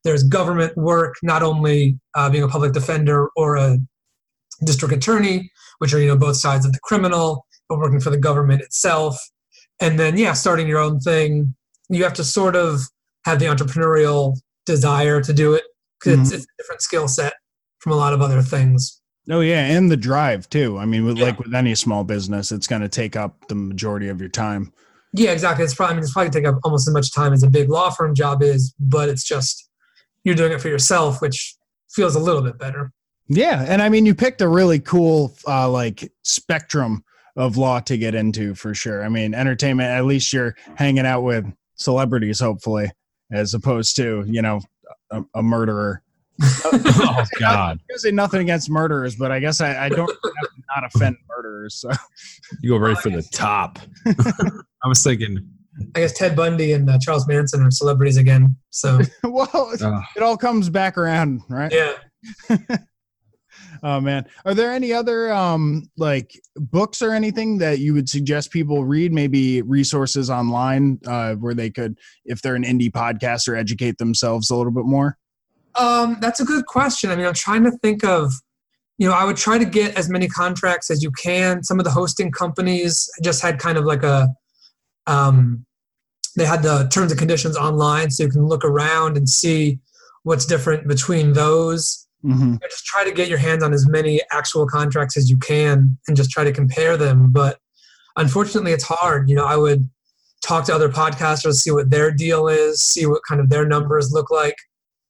[0.04, 3.80] There's government work, not only uh, being a public defender or a
[4.64, 8.20] district attorney, which are you know both sides of the criminal, but working for the
[8.20, 9.18] government itself.
[9.82, 11.56] And then yeah, starting your own thing.
[11.90, 12.82] You have to sort of
[13.26, 15.64] have the entrepreneurial desire to do it
[16.00, 17.34] because it's, it's a different skill set
[17.80, 19.02] from a lot of other things.
[19.28, 20.78] Oh yeah, and the drive too.
[20.78, 21.26] I mean, with, Yeah.
[21.26, 24.72] like with any small business, it's going to take up the majority of your time.
[25.14, 25.64] Yeah, exactly.
[25.64, 27.70] It's probably I mean, it's probably take up almost as much time as a big
[27.70, 29.70] law firm job is, but it's just
[30.24, 31.55] you're doing it for yourself, which
[31.89, 32.91] feels a little bit better.
[33.30, 37.03] Yeah, and I mean, you picked a really cool uh, like spectrum
[37.36, 39.03] of law to get into for sure.
[39.03, 39.89] I mean, entertainment.
[39.89, 41.45] At least you're hanging out with
[41.76, 42.91] celebrities, hopefully,
[43.32, 44.62] as opposed to you know
[45.12, 46.01] a, a murderer.
[46.42, 50.62] Oh God, I say nothing against murderers, but I guess I, I don't have to
[50.76, 51.76] not offend murderers.
[51.76, 51.90] So.
[52.62, 53.80] you go right for the top.
[54.08, 55.48] I was thinking,
[55.96, 58.56] I guess Ted Bundy and uh, Charles Manson are celebrities again.
[58.70, 61.72] So well, uh, it all comes back around, right?
[61.72, 62.58] yeah.
[63.84, 68.52] Oh man, are there any other um like books or anything that you would suggest
[68.52, 69.14] people read?
[69.14, 74.56] Maybe resources online uh, where they could, if they're an indie podcaster, educate themselves a
[74.56, 75.18] little bit more.
[75.78, 77.11] Um, that's a good question.
[77.11, 78.34] I mean, I'm trying to think of,
[78.97, 81.63] you know, I would try to get as many contracts as you can.
[81.63, 84.30] Some of the hosting companies just had kind of like a,
[85.05, 85.65] um,
[86.36, 89.80] they had the terms and conditions online, so you can look around and see
[90.23, 92.07] what's different between those.
[92.23, 92.55] Mm-hmm.
[92.69, 96.17] Just try to get your hands on as many actual contracts as you can, and
[96.17, 97.32] just try to compare them.
[97.32, 97.59] But
[98.17, 99.30] unfortunately, it's hard.
[99.30, 99.89] You know, I would
[100.43, 104.11] talk to other podcasters, see what their deal is, see what kind of their numbers
[104.11, 104.55] look like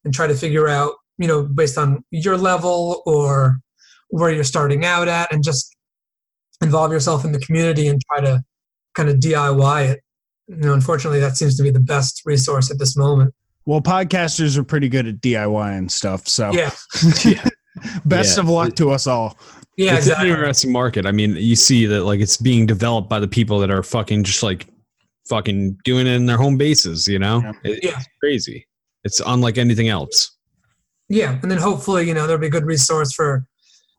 [0.07, 3.57] and try to figure out, you know, based on your level or
[4.09, 5.75] where you're starting out at, and just
[6.61, 8.41] involve yourself in the community and try to
[8.95, 9.99] kind of DIY it.
[10.47, 13.33] You know, unfortunately, that seems to be the best resource at this moment.
[13.65, 16.25] Well, podcasters are pretty good at DIY and stuff.
[16.29, 16.71] So Yeah,
[17.25, 17.45] yeah,
[18.05, 18.43] best Yeah.
[18.43, 19.37] of luck to us all.
[19.75, 20.29] yeah, it's exactly.
[20.29, 21.05] an interesting market.
[21.05, 24.23] I mean, you see that like it's being developed by the people that are fucking
[24.23, 24.67] just like
[25.27, 27.09] fucking doing it in their home bases.
[27.09, 27.51] You know, Yeah.
[27.65, 27.97] It- Yeah.
[27.97, 28.66] it's crazy.
[29.07, 30.31] It's unlike anything else.
[31.09, 33.47] Yeah, and then hopefully, you know, there'll be a good resource for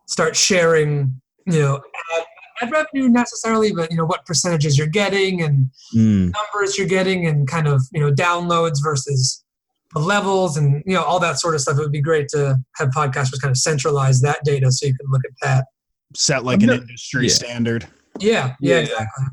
[0.07, 1.77] start sharing, you know,
[2.17, 2.25] ad,
[2.63, 6.33] ad revenue necessarily, but you know what percentages you're getting and Mm.
[6.35, 9.43] numbers you're getting and kind of you know downloads versus
[9.95, 11.79] the levels and you know all that sort of stuff.
[11.79, 15.07] It would be great to have podcasters kind of centralize that data so you can
[15.11, 15.65] look at that.
[16.15, 17.33] Set like an no- industry yeah.
[17.33, 17.87] standard.
[18.21, 18.81] Yeah, yeah, Yeah.
[18.81, 19.25] exactly.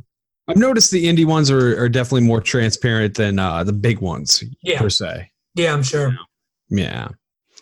[0.47, 4.43] I've noticed the indie ones are, are definitely more transparent than uh, the big ones
[4.61, 5.32] Yeah, per se.
[5.56, 6.16] Yeah, I'm sure.
[6.70, 7.10] Yeah.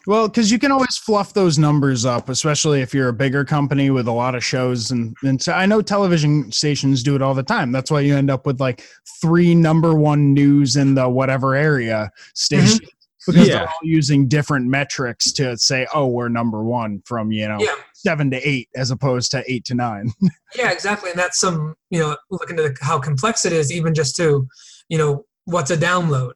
[0.06, 3.90] Well, because you can always fluff those numbers up, especially if you're a bigger company
[3.90, 4.92] with a lot of shows.
[4.92, 7.72] And, and so I know television stations do it all the time.
[7.72, 8.84] That's why you end up with like
[9.22, 12.80] three number one news in the whatever area station.
[12.80, 12.88] Mm-hmm.
[13.32, 13.60] because Yeah.
[13.60, 17.76] they're all using different metrics to say, oh, we're number one from you know Yeah.
[17.94, 20.12] seven to eight as opposed to eight to nine.
[20.56, 21.10] Yeah, exactly.
[21.10, 24.46] And that's some, you know, looking at how complex it is, even just to,
[24.90, 26.34] you know, what's a download?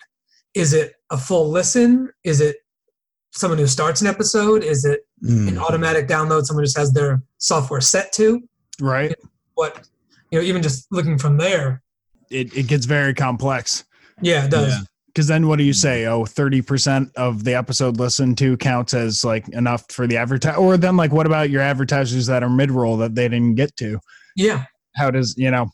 [0.56, 2.10] Is it a full listen?
[2.24, 2.58] Is it
[3.34, 4.64] someone who starts an episode?
[4.64, 5.48] Is it Mm.
[5.48, 6.46] an automatic download?
[6.46, 8.42] Someone just has their software set to?
[8.80, 9.16] right.
[9.56, 9.88] What,
[10.32, 11.82] you know, even just looking from there,
[12.30, 13.84] It it gets very complex.
[14.22, 14.72] yeah, it does.
[14.74, 14.80] Yeah.
[15.08, 16.06] Because then what do you say?
[16.06, 20.78] Oh, 30% of the episode listened to counts as like enough for the advertise or
[20.78, 24.00] then like what about your advertisers that are mid roll that they didn't get to?
[24.36, 24.66] Yeah.
[24.96, 25.72] How does you know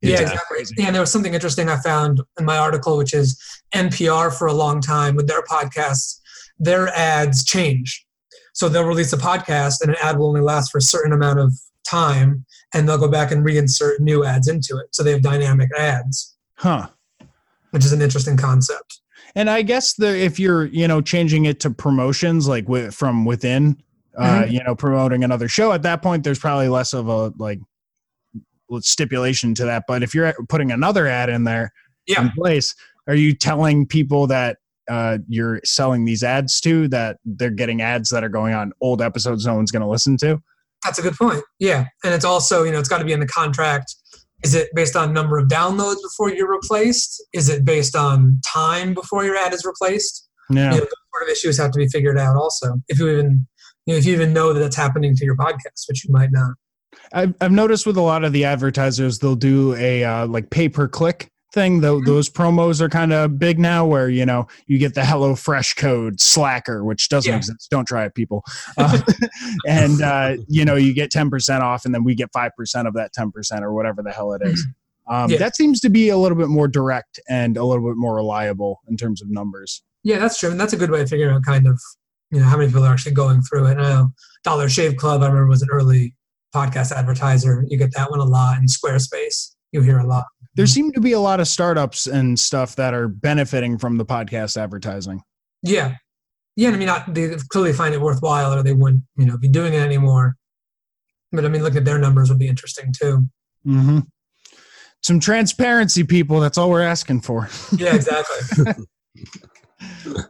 [0.00, 0.64] Yeah, exactly.
[0.84, 3.40] And there was something interesting I found in my article, which is
[3.74, 6.20] NPR for a long time with their podcasts,
[6.58, 8.06] their ads change.
[8.54, 11.40] So they'll release a podcast and an ad will only last for a certain amount
[11.40, 11.52] of
[11.88, 12.44] time,
[12.74, 14.86] and they'll go back and reinsert new ads into it.
[14.94, 16.88] So they have dynamic ads, huh.
[17.70, 19.00] which is an interesting concept.
[19.34, 23.76] And I guess the if you're you know changing it to promotions like from within,
[24.16, 24.50] uh, Mhm.
[24.52, 27.60] you know, promoting another show at that point, there's probably less of a like
[28.80, 29.84] stipulation to that.
[29.88, 31.72] But if you're putting another ad in there
[32.06, 32.22] Yeah.
[32.22, 32.74] in place,
[33.06, 34.58] are you telling people that
[34.90, 39.02] uh, you're selling these ads to that they're getting ads that are going on old
[39.02, 40.40] episodes no one's going to listen to?
[40.84, 41.42] That's a good point.
[41.58, 41.86] Yeah.
[42.04, 43.94] And it's also, you know, it's got to be in the contract.
[44.44, 47.22] Is it based on number of downloads before you're replaced?
[47.32, 50.28] Is it based on time before your ad is replaced?
[50.50, 50.72] Yeah.
[50.74, 52.80] you know, sort of issues have to be figured out also.
[52.88, 53.46] If you even
[53.86, 56.30] you know, if you even know that that's happening to your podcast, which you might
[56.30, 56.52] not.
[57.12, 60.68] I've, I've noticed with a lot of the advertisers, they'll do a uh, like pay
[60.68, 61.80] per click thing.
[61.80, 65.34] Though those promos are kind of big now, where you know you get the Hello
[65.34, 67.36] Fresh code Slacker, which doesn't Yeah.
[67.38, 67.68] exist.
[67.70, 68.44] Don't try it, people.
[68.76, 69.00] Uh,
[69.66, 72.86] and uh, you know you get ten percent off, and then we get five percent
[72.88, 74.66] of that ten percent or whatever the hell it is.
[75.08, 75.38] Um, Yeah.
[75.38, 78.80] That seems to be a little bit more direct and a little bit more reliable
[78.88, 79.82] in terms of numbers.
[80.04, 80.50] Yeah, that's true.
[80.50, 81.80] And that's a good way of figuring out kind of,
[82.30, 83.78] you know, how many people are actually going through it.
[83.78, 84.12] I know
[84.44, 86.14] Dollar Shave Club, I remember was an early
[86.54, 87.64] podcast advertiser.
[87.68, 88.58] You get that one a lot.
[88.58, 90.24] in Squarespace, you hear a lot.
[90.56, 94.04] There seem to be a lot of startups and stuff that are benefiting from the
[94.04, 95.22] podcast advertising.
[95.62, 95.96] Yeah.
[96.56, 99.48] Yeah, I mean, not, they clearly find it worthwhile, or they wouldn't, you know, be
[99.48, 100.36] doing it anymore.
[101.30, 103.28] But I mean, looking at their numbers would be interesting too.
[103.64, 104.00] hmm
[105.02, 106.40] Some transparency, people.
[106.40, 107.48] That's all we're asking for.
[107.78, 108.64] Yeah, exactly.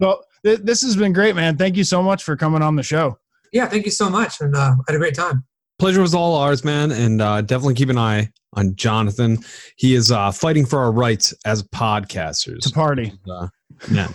[0.01, 1.57] well, th- this has been great, man.
[1.57, 3.19] Thank you so much for coming on the show.
[3.53, 5.45] yeah, thank you so much, and uh, I had a great time.
[5.79, 6.91] Pleasure was all ours, man.
[6.91, 9.39] And uh, definitely keep an eye on Jonathan.
[9.77, 12.61] He is uh, fighting for our rights as podcasters.
[12.61, 13.13] To party.
[13.31, 13.49] Uh,
[13.91, 14.09] yeah.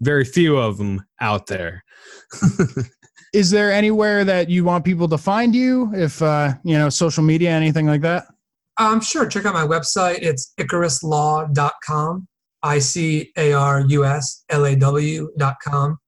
[0.00, 1.84] Very few of them out there.
[3.34, 5.90] Is there anywhere that you want people to find you?
[5.92, 8.26] If uh, you know, social media, anything like that?
[8.78, 9.26] Um, sure.
[9.26, 10.20] Check out my website.
[10.22, 12.28] It's IcarusLaw.com.
[12.62, 15.98] I C A R U S L A W.com.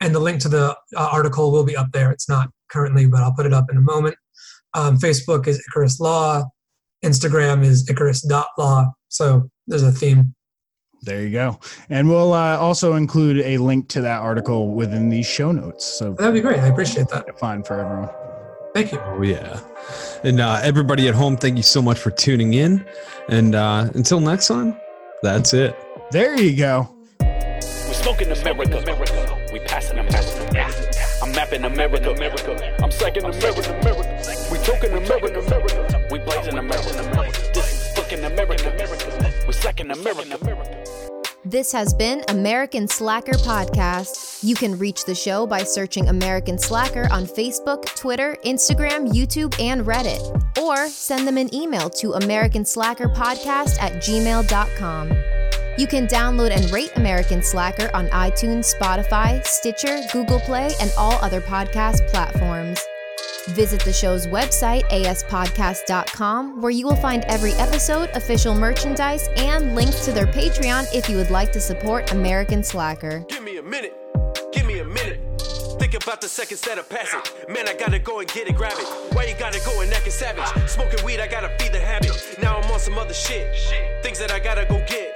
[0.00, 2.10] And the link to the uh, article will be up there.
[2.10, 4.16] It's not currently, but I'll put it up in a moment.
[4.74, 6.42] Um, Facebook is Icarus Law.
[7.04, 8.92] Instagram is Icarus.law.
[9.08, 10.34] So there's a theme.
[11.02, 11.60] There you go.
[11.90, 15.84] And we'll uh, also include a link to that article within these show notes.
[15.84, 16.60] So That'd be great.
[16.60, 17.38] I appreciate that.
[17.38, 18.10] fine for everyone.
[18.74, 18.98] Thank you.
[19.00, 19.60] Oh, yeah.
[20.24, 22.84] And uh, everybody at home, thank you so much for tuning in.
[23.28, 24.76] And uh, until next time,
[25.22, 25.76] that's it.
[26.10, 26.88] There you go.
[27.20, 28.78] We smoking America.
[28.78, 28.93] America.
[31.54, 32.10] Passing America.
[32.10, 32.82] America.
[32.82, 33.78] I'm psyching America.
[33.80, 34.48] America.
[34.50, 35.38] We talking America.
[35.38, 36.08] America.
[36.10, 37.40] We blazing America.
[37.54, 38.72] This is fucking America.
[39.46, 39.54] We
[39.92, 40.34] America.
[40.42, 40.84] America.
[41.44, 44.42] This has been American Slacker Podcast.
[44.42, 49.82] You can reach the show by searching American Slacker on Facebook, Twitter, Instagram, YouTube, and
[49.82, 50.58] Reddit.
[50.58, 55.33] Or send them an email to AmericanSlackerPodcast at gmail.com.
[55.76, 61.14] You can download and rate American Slacker on iTunes, Spotify, Stitcher, Google Play, and all
[61.14, 62.80] other podcast platforms.
[63.48, 70.04] Visit the show's website, aspodcast.com, where you will find every episode, official merchandise, and links
[70.04, 73.24] to their Patreon if you would like to support American Slacker.
[73.28, 73.96] Give me a minute.
[74.52, 75.20] Give me a minute.
[75.78, 77.20] Think about the seconds that are passing.
[77.52, 79.14] Man, I gotta go and get it, grab it.
[79.14, 80.46] Why you gotta go and act savage?
[80.68, 82.12] Smoking weed, I gotta feed the habit.
[82.40, 83.54] Now I'm on some other shit.
[84.02, 85.13] Things that I gotta go get.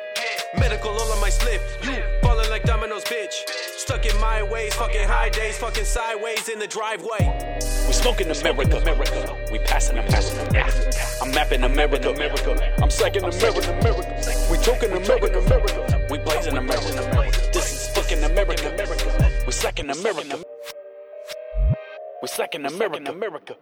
[0.56, 1.60] Medical all on my slip.
[1.82, 3.46] You falling like dominoes, bitch.
[3.76, 7.58] Stuck in my ways, fucking high days, fucking sideways in the driveway.
[7.86, 8.78] We smoking America.
[8.78, 9.36] America.
[9.52, 10.90] We passing America.
[11.20, 12.10] I'm mapping America.
[12.10, 12.52] America.
[12.82, 13.78] I'm psyching America.
[13.78, 14.48] America.
[14.50, 15.38] We talking America.
[15.38, 16.06] America.
[16.10, 17.50] We blazing America.
[17.52, 18.72] This is fucking America.
[18.72, 19.30] America.
[19.46, 20.42] We slacking America.
[22.22, 23.10] We slacking America.
[23.10, 23.56] America.